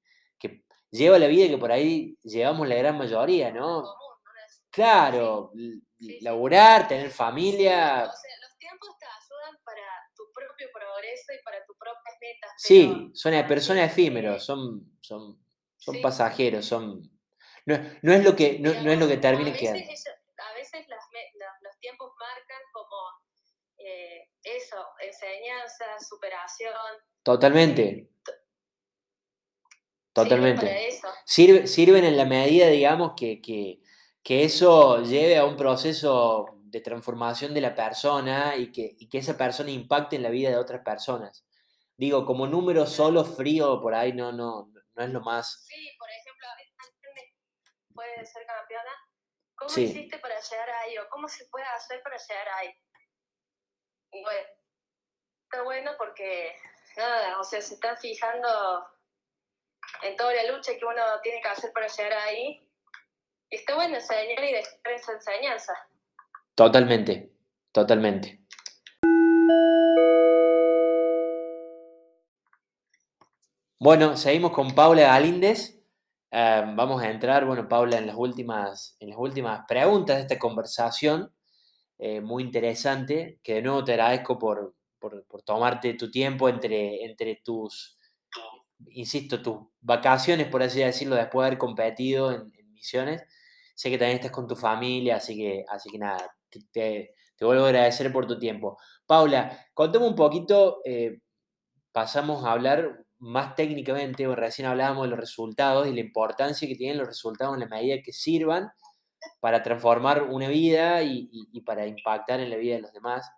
[0.90, 3.84] lleva la vida que por ahí llevamos la gran mayoría, ¿no?
[4.70, 5.52] Claro,
[6.20, 8.04] laburar, tener familia.
[8.04, 9.82] O sea, los tiempos te ayudan para
[10.14, 12.50] tu propio progreso y para tus propias metas.
[12.56, 15.38] Sí, son personas efímeros, son, son,
[15.76, 17.15] son pasajeros, son...
[17.66, 19.80] No, no, es lo que, no, no es lo que termine quedando.
[19.80, 21.02] A veces las,
[21.60, 22.96] los tiempos marcan como
[23.78, 26.72] eh, eso, enseñanza, superación.
[27.22, 27.82] Totalmente.
[27.82, 28.10] Eh,
[30.12, 30.98] Totalmente.
[31.24, 33.82] sirven en la medida, digamos, que, que,
[34.22, 39.18] que, eso lleve a un proceso de transformación de la persona y que, y que
[39.18, 41.44] esa persona impacte en la vida de otras personas.
[41.98, 45.66] Digo, como número solo frío por ahí no, no, no es lo más.
[45.66, 45.95] Sí,
[48.16, 48.90] puede ser campeona.
[49.56, 50.98] ¿Cómo hiciste para llegar ahí?
[50.98, 52.74] ¿O cómo se puede hacer para llegar ahí?
[54.12, 54.48] Y bueno,
[55.44, 56.56] está bueno porque,
[56.96, 58.48] nada, o sea, se están fijando
[60.02, 62.62] en toda la lucha que uno tiene que hacer para llegar ahí.
[63.50, 65.72] Y está bueno enseñar y dejar esa enseñanza.
[66.54, 67.32] Totalmente,
[67.72, 68.40] totalmente.
[73.78, 75.75] Bueno, seguimos con Paula Galíndez.
[76.38, 80.38] Eh, vamos a entrar, bueno, Paula, en las últimas, en las últimas preguntas de esta
[80.38, 81.32] conversación.
[81.98, 87.36] Eh, muy interesante, que de nuevo te agradezco por, por, tomarte tu tiempo entre, entre
[87.42, 87.98] tus,
[88.88, 93.22] insisto, tus vacaciones, por así decirlo, después de haber competido en, misiones.
[93.74, 97.64] Sé que también estás con tu familia, así que, así que nada, te, te, vuelvo
[97.64, 98.78] a agradecer por tu tiempo.
[99.06, 101.20] Paula, contame un poquito, eh,
[101.92, 106.98] pasamos a hablar más técnicamente, recién hablábamos de los resultados y la importancia que tienen
[106.98, 108.70] los resultados en la medida que sirvan
[109.40, 113.30] para transformar una vida y, para impactar en la vida de los demás.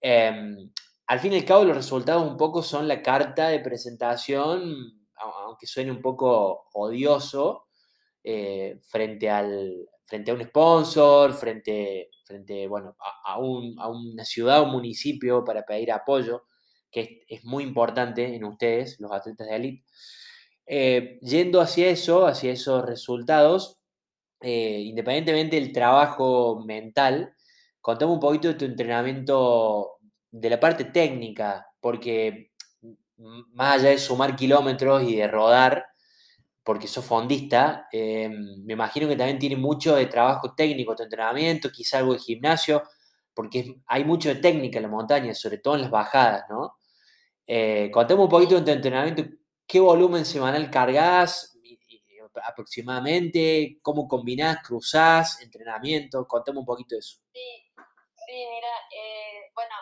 [0.00, 0.70] Em,
[1.06, 5.66] al fin y al cabo, los resultados un poco son la carta de presentación, aunque
[5.66, 7.66] suene un poco odioso,
[8.24, 14.72] eh, frente, al, frente a un sponsor, frente, frente bueno, a, una ciudad o un
[14.72, 16.44] municipio para pedir apoyo,
[16.92, 19.84] que es, muy importante en ustedes, los atletas de élite.
[20.66, 23.80] Eh, yendo hacia eso, hacia esos resultados,
[24.40, 27.34] eh, independientemente del trabajo mental,
[27.80, 29.98] contame un poquito de tu entrenamiento
[30.30, 32.52] de la parte técnica, porque
[33.16, 35.86] más allá de sumar kilómetros y de rodar,
[36.64, 41.70] porque sos fondista, eh, me imagino que también tiene mucho de trabajo técnico tu entrenamiento,
[41.70, 42.82] quizá algo de gimnasio,
[43.34, 46.74] porque hay mucho de técnica en la montaña, sobre todo en las bajadas, ¿no?
[47.46, 49.22] Eh, contame un poquito de tu entrenamiento,
[49.66, 51.52] qué volumen semanal cargas,
[52.44, 53.78] aproximadamente?
[53.82, 56.26] ¿Cómo combinás, cruzás, entrenamiento?
[56.26, 57.20] Contame un poquito de eso.
[57.32, 57.72] Sí,
[58.26, 59.74] sí mira, eh, bueno,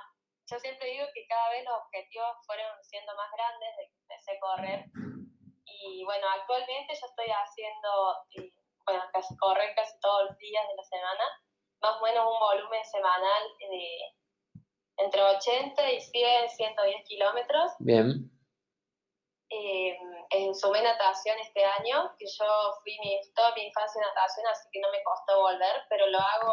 [0.46, 4.30] yo siempre digo que cada vez los objetivos fueron siendo más grandes desde que empecé
[4.32, 4.84] a correr.
[5.64, 7.90] Y bueno, actualmente yo estoy haciendo,
[8.36, 8.52] eh,
[8.84, 11.24] bueno, casi correr casi todos los días de la semana,
[11.80, 14.19] más o menos un volumen semanal de
[15.04, 17.72] entre 80 y 100, 110 kilómetros.
[17.78, 18.30] Bien.
[19.50, 19.98] Eh,
[20.30, 22.46] en sumé natación este año, que yo
[22.82, 26.18] fui mi, toda mi infancia en natación, así que no me costó volver, pero lo
[26.18, 26.52] hago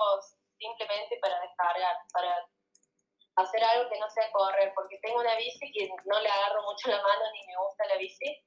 [0.58, 2.50] simplemente para descargar, para
[3.36, 6.90] hacer algo que no sea correr, porque tengo una bici que no le agarro mucho
[6.90, 8.44] la mano ni me gusta la bici.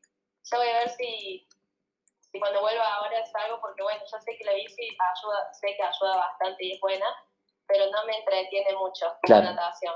[0.50, 1.46] Yo voy a ver si,
[2.32, 5.76] si cuando vuelva ahora es algo, porque bueno, yo sé que la bici ayuda, sé
[5.76, 7.06] que ayuda bastante y es buena,
[7.70, 9.94] pero no me entretiene mucho la natación.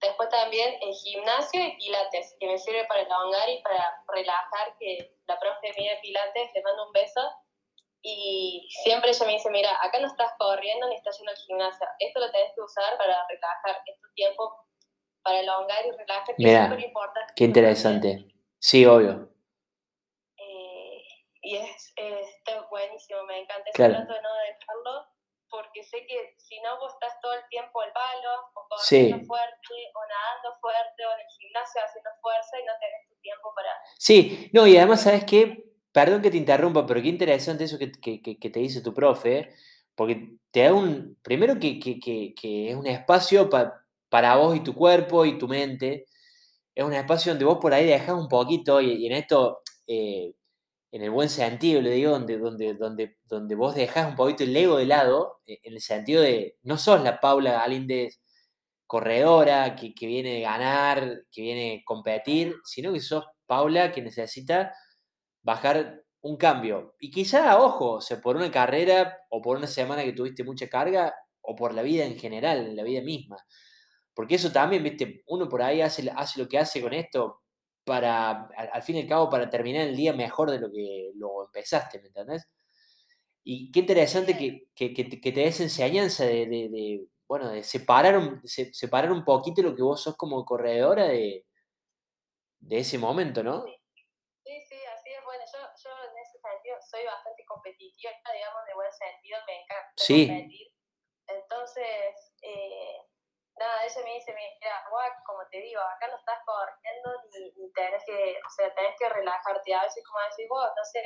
[0.00, 5.16] Después también el gimnasio y pilates, que me sirve para elongar y para relajar, que
[5.26, 7.20] la profe mía de pilates le mando un beso.
[8.02, 11.86] Y siempre ella me dice, mira, acá no estás corriendo ni estás yendo al gimnasio.
[11.98, 13.82] Esto lo tenés que usar para relajar.
[13.86, 14.66] Es tu tiempo
[15.22, 17.32] para elongar y relajar, que es súper importante.
[17.34, 18.26] Qué interesante.
[18.58, 19.30] Sí, obvio.
[20.36, 21.02] Eh,
[21.42, 21.94] y es,
[22.70, 23.70] buenísimo, me encanta.
[23.72, 23.94] Claro.
[23.94, 25.15] Trato de no dejarlo
[25.76, 29.74] porque sé que si no vos estás todo el tiempo al palo, o corriendo fuerte,
[29.94, 33.70] o nadando fuerte, o en el gimnasio haciendo fuerza y no tenés tu tiempo para...
[33.98, 35.64] Sí, no, y además, ¿sabes qué?
[35.92, 39.54] Perdón que te interrumpa, pero qué interesante eso que, te dice tu profe,
[39.94, 43.48] porque te da un, primero que, que es un espacio
[44.08, 46.06] para vos y tu cuerpo y tu mente,
[46.74, 49.60] es un espacio donde vos por ahí dejás un poquito, y, en esto...
[49.86, 50.32] Eh,
[50.96, 54.56] en el buen sentido, le digo, donde, donde, donde, donde vos dejás un poquito el
[54.56, 58.22] ego de lado, eh, en el sentido de, no sos la Paula Galíndez
[58.86, 64.00] corredora, que, que viene a ganar, que viene a competir, sino que sos Paula que
[64.00, 64.72] necesita
[65.42, 66.94] bajar un cambio.
[66.98, 71.14] Y quizá, ojo, sea, por una carrera o por una semana que tuviste mucha carga
[71.42, 73.36] o por la vida en general, en la vida misma.
[74.14, 77.42] Porque eso también, viste, uno por ahí hace, hace lo que hace con esto
[77.86, 81.46] para, al, fin y al cabo, para terminar el día mejor de lo que lo
[81.46, 82.46] empezaste, ¿me entendés?
[83.44, 88.42] Y qué interesante que, que, que, te, des enseñanza de, de, bueno, de separar un,
[88.44, 91.46] separar un poquito lo que vos sos como corredora de,
[92.58, 93.62] de ese momento, ¿no?
[93.62, 95.24] Sí, sí, así es.
[95.24, 99.92] Bueno, yo, yo en ese sentido soy bastante competitiva, digamos, de buen sentido, me encanta
[99.96, 100.26] sí.
[100.26, 100.68] competir.
[101.28, 102.98] Entonces, eh,
[103.56, 104.84] nada, ella me dice, mira,
[105.24, 109.08] como te digo, acá no estás corriendo ni, ni, tenés que, o sea, tenés que
[109.08, 109.74] relajarte.
[109.74, 111.02] A veces, como decís vos, no sé,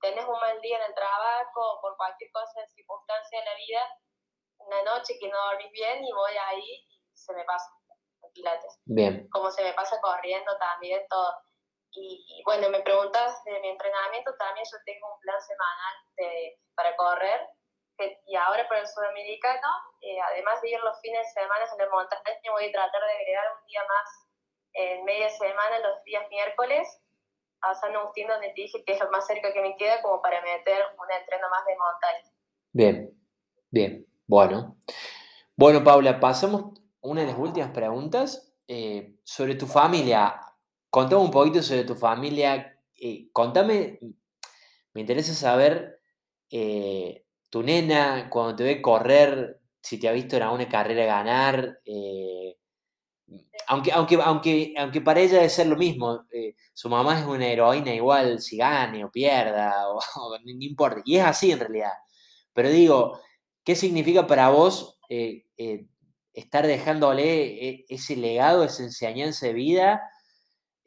[0.00, 3.82] tenés un mal día en el trabajo, por cualquier cosa, circunstancia en la vida,
[4.58, 7.70] una noche que no dormís bien y voy ahí y se me pasa
[8.32, 8.80] pilates.
[8.84, 9.28] Bien.
[9.30, 11.34] Como se me pasa corriendo también, todo.
[11.92, 16.96] Y, bueno, me preguntas de mi entrenamiento, también yo tengo un plan semanal de, para
[16.96, 17.40] correr,
[18.26, 19.68] y ahora por el sudamericano,
[20.00, 23.12] eh, además de ir los fines de semana en el montaña, voy a tratar de
[23.12, 24.24] agregar un día más
[24.74, 27.00] en media semana, los días miércoles,
[27.60, 30.20] a San Agustín, donde te dije que es lo más cerca que me queda, como
[30.20, 32.34] para meter un entreno más de montaña.
[32.72, 33.10] Bien,
[33.70, 34.76] bien, bueno.
[35.56, 40.40] Bueno, Paula, pasamos una de las últimas preguntas eh, sobre tu familia.
[40.90, 42.76] Contame un poquito sobre tu familia.
[42.96, 43.98] Eh, contame,
[44.92, 46.00] me interesa saber
[46.50, 47.23] eh,
[47.54, 51.78] tu nena, cuando te ve correr, si te ha visto en alguna carrera ganar.
[53.68, 56.26] aunque, aunque, aunque, aunque para ella debe ser lo mismo,
[56.72, 60.00] su mamá es una heroína igual, si gane o pierda, o,
[60.36, 61.00] no, importa.
[61.04, 61.92] Y es así en realidad.
[62.52, 63.20] Pero digo,
[63.64, 64.98] ¿qué significa para vos
[66.32, 70.02] estar dejándole e, ese legado, esa enseñanza de vida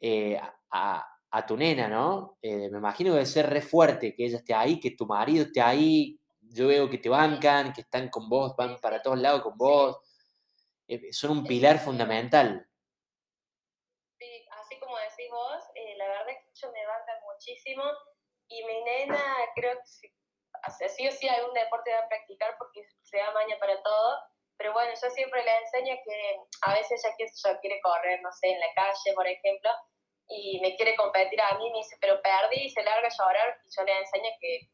[0.00, 0.38] eh,
[0.70, 2.36] a, tu nena, ¿no?
[2.42, 5.46] Eh, me imagino que debe ser re fuerte que ella esté ahí, que tu marido
[5.46, 6.17] esté ahí.
[6.50, 9.98] Yo veo que te bancan, que están con vos, van para todos lados con vos.
[10.86, 12.66] Eh, son un pilar fundamental.
[14.18, 15.62] Sí, así como decís vos,
[15.96, 17.84] la verdad es que ellos me bancan muchísimo
[18.48, 19.22] y mi nena
[19.54, 20.08] creo que sí,
[20.96, 24.18] sí o sí algún deporte va a practicar porque se da maña para todo
[24.58, 28.48] pero bueno, yo siempre le enseño que a veces ella quiere, quiere correr, no sé,
[28.48, 29.70] en la calle, por ejemplo,
[30.26, 33.56] y me quiere competir a mí, me dice, pero perdí y se larga a llorar,
[33.64, 34.68] y yo le enseño que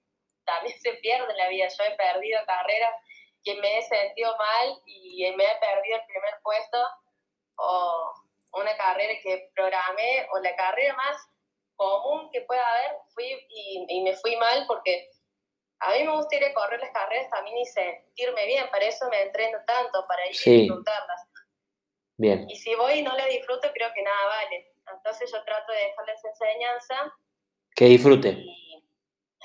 [0.44, 1.68] también se pierde en la vida.
[1.68, 2.94] Yo he perdido carreras
[3.42, 6.78] que me he sentido mal y me he perdido el primer puesto
[7.56, 8.12] o
[8.52, 11.16] una carrera que programé o la carrera más
[11.76, 15.10] común que pueda haber fui y, y me fui mal porque
[15.80, 19.08] a mí me gusta ir a correr las carreras también y sentirme bien, para eso
[19.10, 21.20] me entreno tanto, para ir a disfrutarlas.
[22.16, 22.48] Bien.
[22.48, 24.72] Y si voy y no le disfruto, creo que nada vale.
[24.90, 27.14] Entonces yo trato de dejarles enseñanza.
[27.74, 28.44] Que disfrute.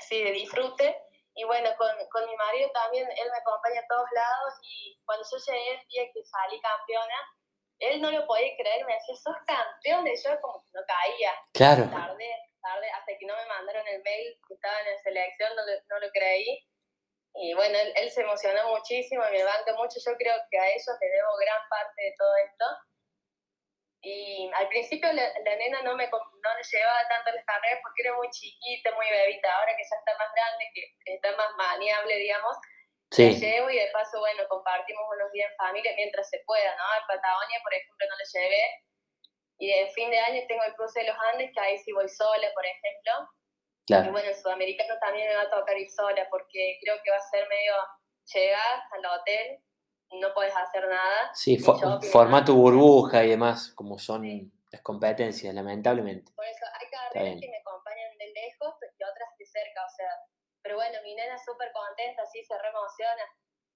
[0.00, 0.96] Sí, de disfrute.
[1.34, 5.24] Y bueno, con, con, mi marido también, él me acompaña a todos lados y cuando
[5.30, 7.16] yo llegué el día que salí campeona,
[7.78, 11.32] él no lo podía creer, me decía, sos campeón, y yo como que no caía.
[11.54, 11.88] Claro
[12.60, 15.72] tarde, hasta que no me mandaron el mail que estaba en la selección, no lo,
[15.88, 16.64] no lo creí.
[17.34, 20.96] Y bueno, él, él, se emocionó muchísimo, me banca mucho, yo creo que a ellos
[21.00, 22.64] le debo gran parte de todo esto.
[24.02, 28.16] Y al principio la, nena no me no le llevaba tanto las carreras porque era
[28.16, 29.52] muy chiquita, muy bebita.
[29.54, 32.56] Ahora que ya está más grande, que está más maniable, digamos,
[33.10, 33.38] sí.
[33.38, 36.84] llevo y de paso, bueno, compartimos unos días en familia mientras se pueda, ¿no?
[36.84, 38.64] A Patagonia, por ejemplo, no le llevé
[39.60, 42.08] y de fin de año tengo el cruce de los Andes, que ahí sí voy
[42.08, 43.28] sola, por ejemplo.
[43.86, 44.08] Claro.
[44.08, 47.18] Y bueno, el sudamericano también me va a tocar ir sola, porque creo que va
[47.18, 47.74] a ser medio
[48.32, 49.58] llegar al hotel,
[50.18, 51.30] no puedes hacer nada.
[51.34, 56.32] Sí, forma tu burbuja y demás, como son las competencias, lamentablemente.
[56.34, 60.10] Por eso hay carreras que me acompañan de lejos y otras de cerca, o sea.
[60.62, 63.24] Pero bueno, mi nena es súper contenta, sí, se re emociona.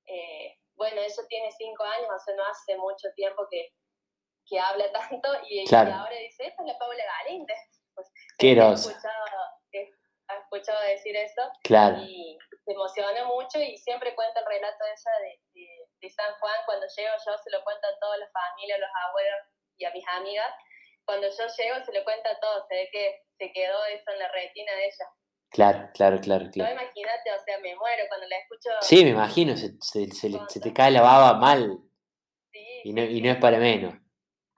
[0.07, 3.73] Eh, bueno, eso tiene cinco años, o sea, no hace mucho tiempo que,
[4.47, 7.59] que habla tanto y, ahora dice, esta es la Paula Galíndez.
[7.95, 9.25] Pues, Qué escuchado,
[10.29, 11.99] ha escuchado decir eso claro.
[11.99, 16.55] y se emociona mucho y siempre cuenta el relato de ella de, de, San Juan.
[16.67, 19.41] Cuando llego yo se lo cuento a toda la familia, a los abuelos
[19.77, 20.53] y a mis amigas.
[21.05, 24.19] Cuando yo llego se lo cuenta a todos, se ve que se quedó eso en
[24.19, 25.07] la retina de ella.
[25.51, 26.75] Claro, claro, claro, claro.
[26.75, 28.71] No, imagínate, o sea, me muero cuando la escucho.
[28.81, 31.79] Sí, me imagino, se, se, se, te cae la baba mal.
[32.51, 33.95] Sí, y, no, y no es para menos.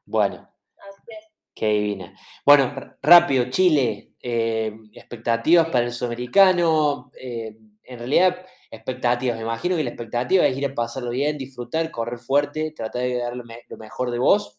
[0.07, 0.51] Bueno.
[0.79, 1.27] Así es.
[1.55, 2.15] Qué divina.
[2.47, 7.11] Bueno, rápido, Chile, eh, expectativas para el sudamericano.
[7.21, 9.37] Eh, en realidad, expectativas.
[9.37, 13.19] Me imagino que la expectativa es ir a pasarlo bien, disfrutar, correr fuerte, tratar de
[13.19, 13.45] dar lo,
[13.77, 14.59] mejor de vos.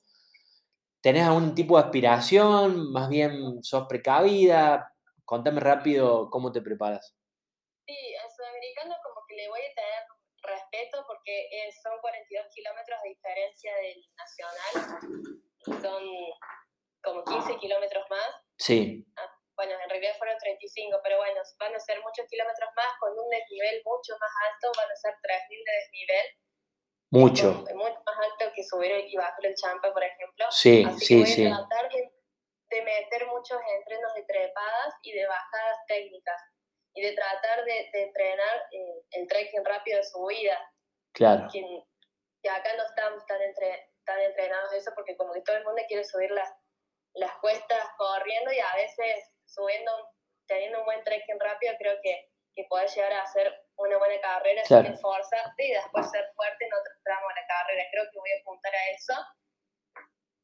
[1.02, 2.92] ¿Tenés algún tipo de aspiración?
[2.92, 4.94] Más bien sos precavida.
[5.26, 7.16] Contame rápido cómo te preparas.
[7.86, 10.08] Sí, al sudamericano como que le voy a tener
[10.42, 11.50] respeto porque
[11.84, 15.82] son 42 kilómetros de diferencia del nacional.
[15.82, 16.04] Son
[17.02, 18.28] como 15 kilómetros más.
[18.58, 19.06] Sí.
[19.16, 23.12] Ah, bueno, en realidad fueron 35, pero bueno, van a ser muchos kilómetros más con
[23.18, 26.28] un desnivel mucho más alto, van a ser 3.000 de desnivel.
[27.10, 27.66] Mucho.
[27.74, 30.46] mucho más alto que subir y bajar el champa, por ejemplo.
[30.52, 31.48] Sí, Así sí, que voy sí.
[31.48, 32.12] a tratar de,
[32.70, 36.42] de, meter muchos entrenos de trepadas y de bajadas técnicas
[36.94, 40.60] y de tratar de, de entrenar eh, el trekking rápido de subida.
[41.14, 41.48] Claro.
[41.52, 41.64] Que,
[42.44, 45.82] que acá no estamos tan, entre, tan entrenados eso porque como que todo el mundo
[45.88, 46.52] quiere subir las,
[47.14, 49.92] las cuestas corriendo y a veces subiendo,
[50.46, 54.62] teniendo un buen trekking rápido, creo que, que puedes llegar a hacer una buena carrera
[54.64, 54.86] claro.
[54.86, 57.84] sin esforzarte y después ser fuerte en otro tramo de la carrera.
[57.92, 59.14] Creo que voy a apuntar a eso.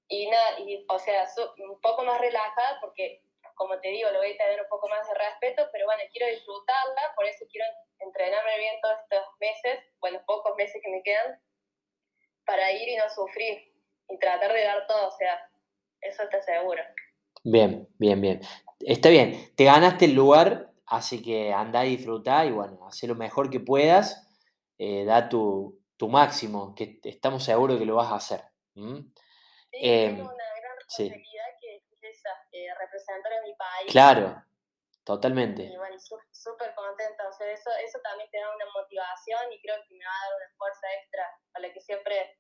[0.08, 1.28] Y nada, y, o sea,
[1.58, 3.22] un poco más relajada porque,
[3.56, 6.28] como te digo, lo voy a tener un poco más de respeto, pero bueno, quiero
[6.28, 7.66] disfrutarla, por eso quiero
[8.00, 11.42] entrenarme bien todos estos meses, bueno, pocos meses que me quedan,
[12.46, 13.74] para ir y no sufrir
[14.10, 15.50] y tratar de dar todo, o sea,
[16.02, 16.84] eso está seguro.
[17.44, 18.42] Bien, bien, bien.
[18.80, 23.16] Está bien, te ganaste el lugar, así que anda y disfruta y bueno, haz lo
[23.16, 24.28] mejor que puedas,
[24.78, 28.42] eh, da tu, tu, máximo, que estamos seguros que lo vas a hacer.
[28.76, 29.00] ¿Mm?
[29.72, 31.84] Sí, eh, tengo una gran responsabilidad sí.
[32.00, 33.92] que es eh, representar a mi país.
[33.92, 34.44] Claro,
[35.04, 35.64] totalmente.
[35.64, 39.76] Y bueno, súper contenta, o sea, eso, eso también te da una motivación y creo
[39.88, 41.24] que me va a dar una fuerza extra
[41.54, 42.38] a la que siempre,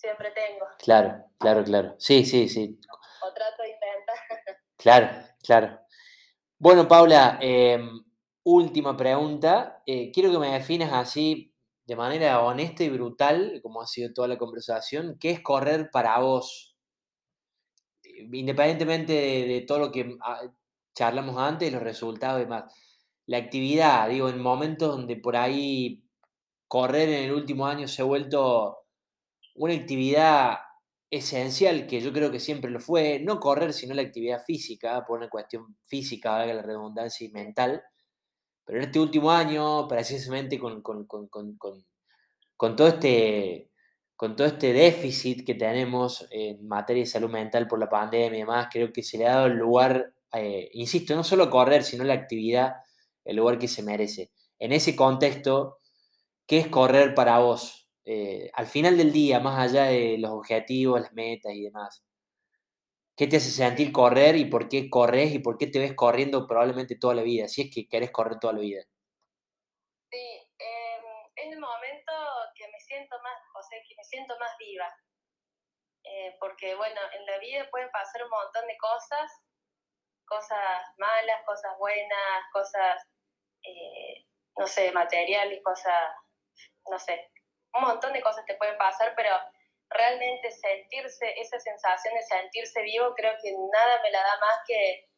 [0.00, 0.66] siempre tengo.
[0.78, 1.94] Claro, claro, claro.
[1.98, 2.78] Sí, sí, sí.
[3.22, 4.16] O trato de intentar.
[4.78, 5.10] Claro,
[5.42, 5.78] claro.
[6.58, 7.78] Bueno, Paula, eh,
[8.44, 9.82] última pregunta.
[9.86, 14.28] Eh, quiero que me definas así, de manera honesta y brutal, como ha sido toda
[14.28, 16.76] la conversación, ¿qué es correr para vos?
[18.32, 20.42] Independientemente de, de todo lo que ah,
[20.94, 22.72] charlamos antes, los resultados y demás.
[23.26, 26.02] La actividad, digo, en momentos donde por ahí
[26.68, 28.79] correr en el último año se ha vuelto
[29.60, 30.58] una actividad
[31.10, 35.18] esencial, que yo creo que siempre lo fue, no correr, sino la actividad física, por
[35.18, 37.82] una cuestión física, valga la redundancia, y mental.
[38.64, 43.70] Pero en este último año, precisamente con, con, con, con, todo este,
[44.16, 48.40] con todo este déficit que tenemos en materia de salud mental por la pandemia y
[48.40, 52.04] demás, creo que se le ha dado el lugar, eh, insisto, no solo correr, sino
[52.04, 52.76] la actividad,
[53.26, 54.30] el lugar que se merece.
[54.58, 55.80] En ese contexto,
[56.46, 57.79] ¿qué es correr para vos?
[58.12, 62.04] Eh, al final del día, más allá de los objetivos, las metas y demás,
[63.16, 66.44] ¿qué te hace sentir correr y por qué corres y por qué te ves corriendo
[66.48, 68.82] probablemente toda la vida, si es que querés correr toda la vida?
[70.10, 70.18] Sí,
[70.58, 70.98] eh,
[71.36, 72.12] es el momento
[72.56, 74.92] que me siento más, o que me siento más viva.
[76.02, 79.30] Eh, porque, bueno, en la vida pueden pasar un montón de cosas,
[80.24, 83.06] cosas malas, cosas buenas, cosas,
[83.62, 84.26] eh,
[84.58, 86.10] no sé, materiales, cosas,
[86.90, 87.29] no sé,
[87.74, 89.30] un montón de cosas te pueden pasar, pero
[89.90, 95.08] realmente sentirse, esa sensación de sentirse vivo, creo que nada me la da más que,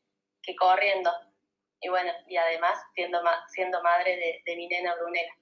[0.42, 1.10] que corriendo.
[1.80, 5.34] Y bueno, y además siendo, ma siendo madre de, de, mi nena Brunella.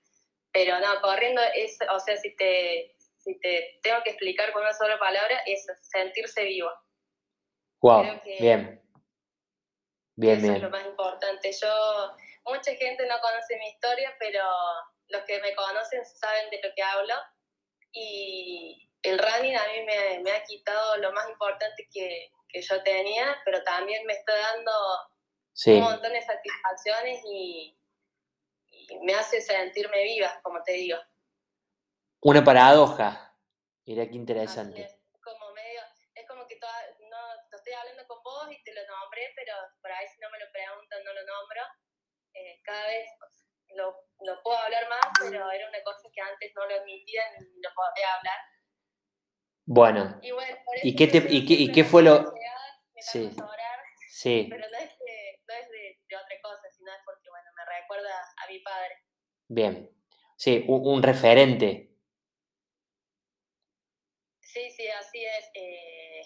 [0.52, 4.72] Pero no, corriendo es, o sea, si te, si te tengo que explicar con una
[4.72, 6.70] sola palabra, es sentirse vivo.
[7.82, 8.80] Wow, bien.
[10.16, 10.56] Bien, eso bien.
[10.56, 11.52] es lo más importante.
[11.52, 14.42] Yo, mucha gente no conoce mi historia, pero
[15.10, 17.14] los que me conocen saben de lo que hablo
[17.92, 22.82] y el running a mí me, me ha quitado lo más importante que, que, yo
[22.82, 24.72] tenía, pero también me está dando
[25.52, 25.72] sí.
[25.72, 27.76] un montón de satisfacciones y,
[28.66, 30.98] y, me hace sentirme viva, como te digo.
[32.20, 33.34] Una paradoja,
[33.86, 34.82] mira qué interesante.
[34.82, 34.96] Es.
[35.22, 35.80] Como medio,
[36.14, 36.74] es como que toda,
[37.08, 40.30] no, no, estoy hablando con vos y te lo nombré, pero por ahí si no
[40.30, 41.62] me lo preguntan no lo nombro.
[42.34, 43.08] Eh, cada vez
[43.76, 47.46] lo, lo, puedo hablar más, pero era una cosa que antes no lo admitía ni
[47.60, 48.38] lo podía hablar.
[49.66, 52.32] Bueno, y, bueno, ¿y qué, te, y qué, y qué fue lo...?
[52.96, 53.30] Sí.
[53.36, 54.46] Orar, sí.
[54.50, 57.64] Pero no es, de, no es de, de, otra cosa, sino es porque, bueno, me
[57.64, 58.94] recuerda a mi padre.
[59.48, 59.90] Bien.
[60.36, 61.90] Sí, un, un referente.
[64.40, 65.50] Sí, sí, así es.
[65.54, 66.22] Eh,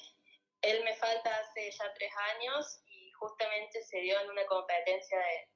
[0.62, 5.48] él me falta hace ya tres años y justamente se dio en una competencia de,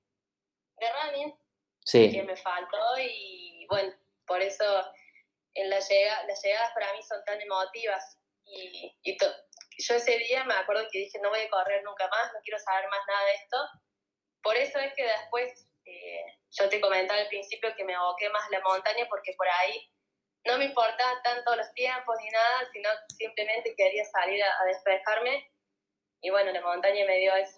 [0.76, 1.47] de running
[1.88, 2.12] sí.
[2.12, 3.92] que me faltó y bueno,
[4.26, 4.64] por eso
[5.54, 10.44] en la llega, las llegadas para mí son tan emotivas y, y yo ese día
[10.44, 13.24] me acuerdo que dije no voy a correr nunca más, no quiero saber más nada
[13.24, 13.56] de esto.
[14.42, 18.48] Por eso es que después eh, yo te comentaba al principio que me aboqué más
[18.50, 19.90] la montaña porque por ahí
[20.44, 25.50] no me importaban tanto los tiempos ni nada, sino simplemente quería salir a despejarme
[26.20, 27.57] y bueno, la montaña me dio eso.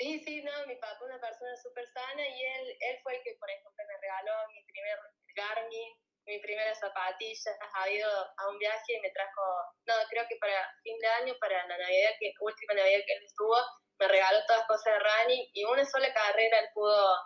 [0.00, 3.36] Sí, sí, no, mi papá una persona súper sana y él, él fue el que,
[3.38, 4.98] por ejemplo, me regaló mi primer
[5.36, 5.92] Garmin,
[6.24, 9.42] mi primera zapatilla, ha ido a un viaje y me trajo,
[9.84, 13.24] no, creo que para fin de año, para la Navidad, que última Navidad que él
[13.24, 13.54] estuvo,
[13.98, 17.18] me regaló todas cosas de running y una sola carrera él pudo,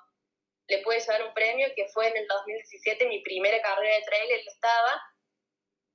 [0.66, 4.32] le pude llevar un premio que fue en el 2017, mi primera carrera de trail,
[4.32, 5.00] él estaba,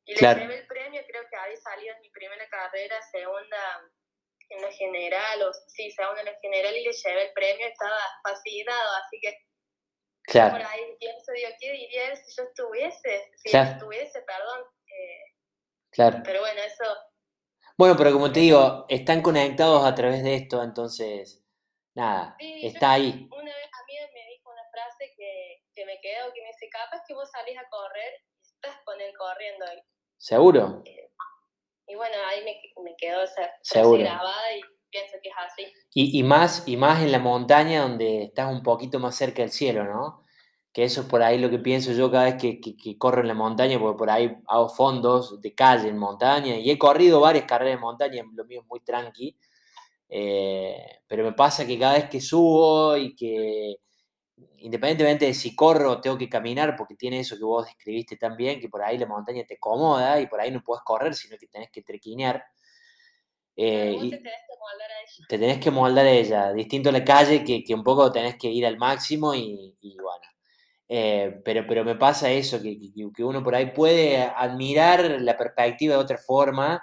[0.06, 3.92] y le llevé el premio, creo que había salido en mi primera carrera, segunda
[4.50, 8.00] en la general, o sí, segunda en la general, y le llevé el premio, estaba
[8.24, 9.38] fascinado, así que
[10.30, 10.58] Claro.
[10.58, 13.32] Por ahí pienso, digo, ¿qué diría él si yo estuviese?
[13.38, 14.64] Si yo estuviese, perdón.
[14.86, 15.36] Eh,
[15.90, 16.20] claro.
[16.24, 16.84] Pero bueno, eso.
[17.76, 21.44] Bueno, pero como te digo, están conectados a través de esto, entonces,
[21.96, 23.28] nada, está ahí.
[23.32, 26.70] Una vez a mí me dijo una frase que, que me quedó, que me dice,
[26.70, 29.66] capaz que vos salís a correr y estás con él corriendo.
[30.18, 30.84] ¿Seguro?
[30.86, 30.99] Eh,
[31.90, 34.62] y bueno, ahí me, me quedó esa frase grabada y
[34.92, 35.74] pienso que es así.
[35.94, 39.52] Y, y, más, y más en la montaña donde estás un poquito más cerca del
[39.52, 40.24] cielo, ¿no?
[40.72, 43.28] Que eso es por ahí lo que pienso yo cada vez que, que, corro en
[43.28, 47.46] la montaña, porque por ahí hago fondos de calle en montaña y he corrido varias
[47.46, 49.36] carreras de montaña, lo mío es muy tranqui,
[50.10, 53.78] eh, pero me pasa que cada vez que subo y que
[54.60, 58.60] independientemente de si corro o tengo que caminar, porque tiene eso que vos describiste también,
[58.60, 61.48] que por ahí la montaña te acomoda y por ahí no puedes correr, sino que
[61.48, 62.44] tenés que trequinear.
[63.56, 65.26] Eh, y te tenés que moldar a ella.
[65.28, 66.54] Te tenés que moldar a ella.
[66.54, 70.26] Distinto a la calle, que, que un poco tenés que ir al máximo y, bueno.
[70.88, 72.80] Eh, pero, pero me pasa eso, que,
[73.16, 76.82] que, uno por ahí puede admirar la perspectiva de otra forma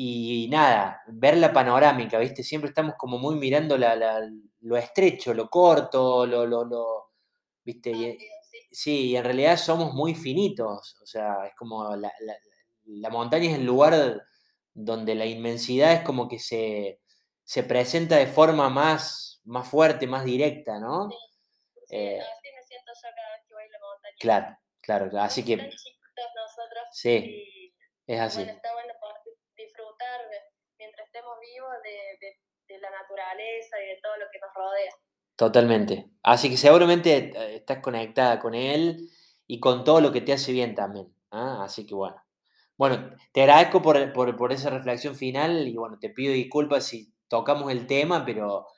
[0.00, 2.44] y nada, ver la panorámica, ¿viste?
[2.44, 4.20] Siempre estamos como muy mirando la,
[4.60, 7.10] lo estrecho, lo corto, lo, lo, lo
[7.64, 7.90] ¿viste?
[7.90, 8.18] Y,
[8.70, 12.36] sí, y en realidad somos muy finitos, o sea, es como la, la,
[12.84, 14.22] la montaña es el lugar
[14.72, 17.00] donde la inmensidad es como que se,
[17.42, 21.10] se presenta de forma más, más fuerte, más directa, ¿no?
[21.10, 21.16] Sí,
[21.90, 24.16] eh, así me siento yo cada vez que voy a la montaña.
[24.20, 25.56] Claro, claro, así que...
[25.56, 26.86] nosotros.
[26.92, 27.74] Sí,
[28.06, 28.38] es así.
[28.38, 28.92] Bueno, está bueno
[29.98, 30.20] disfrutar
[30.78, 34.92] mientras estemos vivos de, de, de la naturaleza y de todo lo que nos rodea.
[35.36, 36.06] Totalmente.
[36.22, 39.08] Así que seguramente eh, estás conectada con él
[39.46, 41.14] y con todo lo que te hace bien también.
[41.30, 41.62] ¿ah?
[41.64, 42.22] Así que bueno.
[42.76, 47.12] Bueno, te agradezco por, por, por, esa reflexión final y bueno, te pido disculpas si
[47.26, 48.68] tocamos el tema, pero,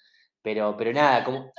[0.40, 1.38] pero, pero nada, como...
[1.40, 1.52] No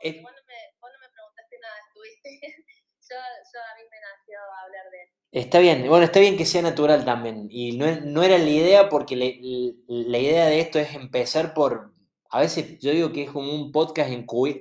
[0.00, 0.14] es...
[0.20, 2.30] vos, no me, vos no me preguntaste nada, estuviste...
[3.08, 5.17] yo, yo a mí me nació hablar de él.
[5.30, 7.48] Está bien, bueno, está bien que sea natural también.
[7.50, 11.92] Y no, no era la idea porque la idea de esto es empezar por...
[12.30, 14.56] A veces yo digo que es como un podcast en cuyo...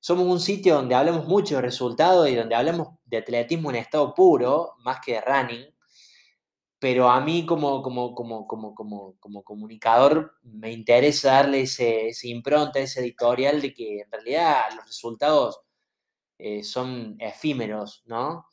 [0.00, 4.14] Somos un sitio donde hablamos mucho de resultados y donde hablamos de atletismo en estado
[4.14, 5.72] puro, más que de running
[6.82, 12.26] pero a mí como, como, como, como, como, como comunicador me interesa darle ese, ese,
[12.26, 15.60] impronta, ese editorial de que en realidad los resultados
[16.38, 18.46] eh, son efímeros, ¿no?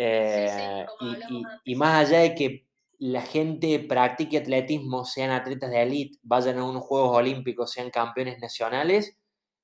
[0.00, 2.68] Eh, y, y, más allá de que
[3.00, 8.38] la gente practique atletismo, sean atletas de élite, vayan a unos Juegos Olímpicos, sean campeones
[8.38, 9.16] nacionales,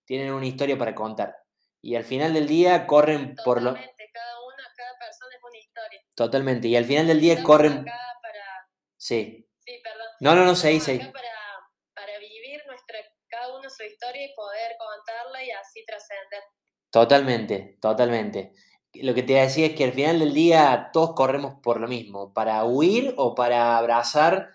[0.05, 1.37] tienen una historia para contar.
[1.81, 3.77] Y al final del día corren por lo...
[6.17, 6.67] Totalmente.
[6.67, 7.85] Y al final del día corren.
[8.97, 9.49] Sí.
[9.61, 10.07] Sí, perdón.
[10.19, 10.99] No, no, no, sé, sí.
[10.99, 11.13] Para,
[11.95, 16.43] para vivir nuestra, cada uno su historia y poder contarla y así trascender.
[16.91, 18.53] Totalmente, totalmente.
[19.03, 22.33] Lo que te decía es que al final del día todos corremos por lo mismo,
[22.33, 24.51] para huir o para abrazar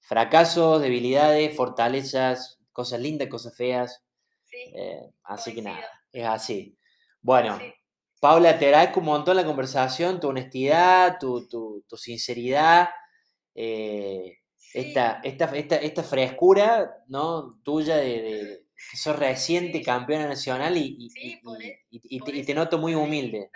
[0.00, 4.02] fracasos, debilidades, fortalezas, cosas lindas, cosas feas.
[4.44, 6.76] Sí, eh, así que nada, es así.
[7.20, 7.58] Bueno,
[8.20, 12.88] Paula, te agradezco un montón la conversación, tu honestidad, tu, tu, tu sinceridad,
[13.54, 14.38] eh,
[14.74, 17.58] esta, esta, esta, esta, frescura ¿no?
[17.62, 21.40] tuya de, de que sos reciente campeona nacional y, y, sí,
[21.90, 23.50] y, y te, noto muy humilde.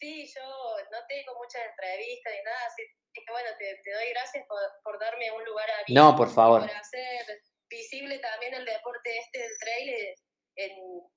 [0.00, 0.42] Sí, yo
[0.90, 2.82] no tengo muchas entrevistas ni nada, así
[3.12, 5.94] que bueno, te, te doy gracias por, por, darme un lugar a mí.
[5.94, 6.62] No, por favor.
[6.62, 10.16] Por hacer visible también el deporte este del trail
[10.56, 10.72] en,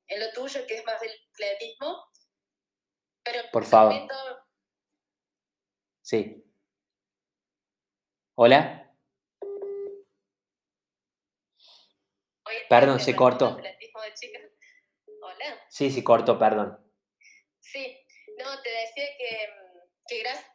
[0.08, 2.04] en lo tuyo, que es más el atletismo
[3.52, 4.08] por favor.
[6.02, 6.44] Sí.
[8.36, 8.80] ¿Hola?
[12.70, 13.58] Perdón, se cortó.
[15.22, 15.68] Hola.
[15.70, 16.78] Sí, sí, cortó, perdón.
[17.60, 18.03] Sí,
[18.38, 19.50] no, te decía que,
[20.08, 20.52] que gracias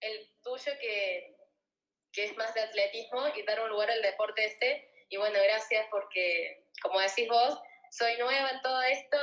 [0.00, 1.36] el tuyo que,
[2.12, 4.88] que es más de atletismo y dar un lugar al deporte este.
[5.08, 7.58] Y bueno, gracias porque, como decís vos,
[7.90, 9.16] soy nueva en todo esto,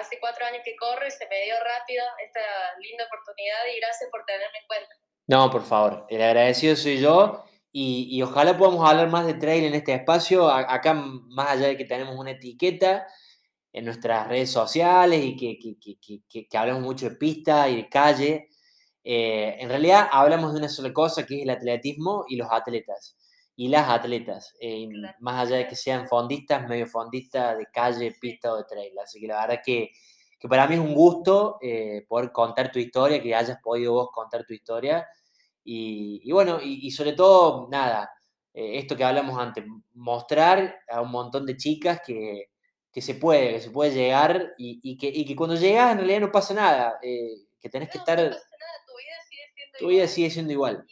[0.00, 2.40] hace cuatro años que corro y se me dio rápido esta
[2.80, 4.94] linda oportunidad y gracias por tenerme en cuenta.
[5.26, 9.74] No, por favor, el agradecido soy yo y, ojalá podamos hablar más de trail en
[9.74, 10.48] este espacio.
[10.48, 13.06] acá, más allá de que tenemos una etiqueta
[13.74, 18.48] en nuestras redes sociales y que, que, que, hablamos mucho de pista y de calle,
[19.02, 23.16] eh, en realidad hablamos de una sola cosa que es el atletismo y los atletas
[23.56, 24.88] y las atletas, eh,
[25.20, 28.98] más allá de que sean fondistas, medio fondistas de calle, pista o de trail.
[28.98, 29.90] Así que la verdad que,
[30.38, 34.08] que para mí es un gusto eh, poder contar tu historia, que hayas podido vos
[34.12, 35.06] contar tu historia.
[35.64, 38.10] Y, bueno, y, sobre todo, nada,
[38.52, 39.64] eh, esto que hablamos antes,
[39.94, 42.50] mostrar a un montón de chicas que,
[42.94, 46.20] que se puede, que se puede llegar y, que, y que cuando llegas en realidad
[46.20, 48.16] no pasa nada, que tenés que estar...
[48.16, 50.86] No pasa nada, tu vida sigue siendo tu vida sigue siendo igual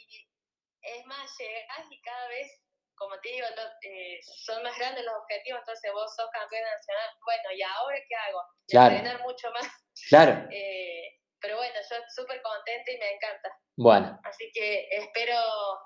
[0.83, 2.61] es más, llegas y cada vez,
[2.95, 3.47] como te digo,
[3.83, 8.15] eh, son más grandes los objetivos, entonces vos sos campeón nacional, bueno, ¿y ahora qué
[8.15, 8.43] hago?
[8.69, 8.95] Claro.
[8.97, 9.69] Entrenar mucho más.
[10.09, 10.49] Claro.
[10.51, 11.02] Eh,
[11.43, 13.51] pero bueno, yo súper contenta y me encanta.
[13.77, 14.21] Bueno.
[14.23, 15.35] Así que espero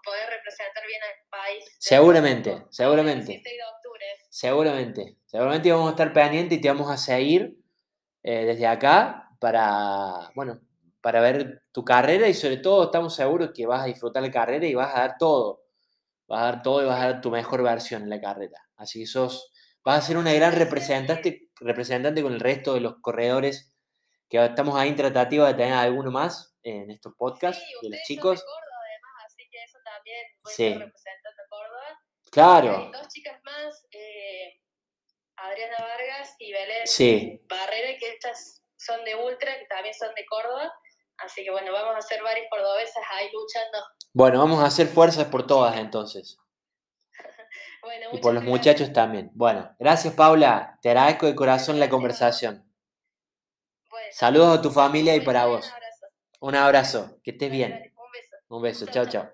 [0.05, 1.65] poder representar bien al país.
[1.79, 3.33] Seguramente, seguramente.
[3.33, 4.05] El 16 de octubre.
[4.29, 5.17] Seguramente.
[5.25, 7.57] Seguramente vamos a estar pendientes y te vamos a seguir
[8.23, 10.61] eh, desde acá para, bueno,
[11.01, 14.67] para ver tu carrera y sobre todo estamos seguros que vas a disfrutar la carrera
[14.67, 15.63] y vas a dar todo.
[16.29, 18.69] Vas a dar todo y vas a dar tu mejor versión en la carrera.
[18.77, 19.53] Así que sos,
[19.83, 23.76] vas a ser una gran representante, representante con el resto de los corredores
[24.29, 28.41] que estamos ahí en tratativa de tener alguno más en estos podcasts de los chicos.
[28.41, 30.73] Son de Córdoba, además, así que eso también voy sí.
[30.73, 32.01] a Córdoba.
[32.31, 32.77] Claro.
[32.77, 34.61] Hay dos chicas más, eh,
[35.37, 37.43] Adriana Vargas y Belén sí.
[37.49, 40.73] Barrera, que estas son de Ultra, que también son de Córdoba.
[41.19, 43.79] Así que bueno, vamos a hacer varios cordobesas ahí luchando.
[44.13, 46.39] Bueno, vamos a hacer fuerzas por todas entonces.
[47.83, 49.31] bueno, y por los muchachos también.
[49.35, 52.66] Bueno, gracias Paula, te agradezco de corazón la conversación.
[54.13, 55.71] Saludos a tu familia y para vos.
[56.41, 57.19] Un abrazo.
[57.23, 57.73] Que estés bien.
[57.73, 58.37] Un beso.
[58.49, 59.29] Un beso, chao, chao.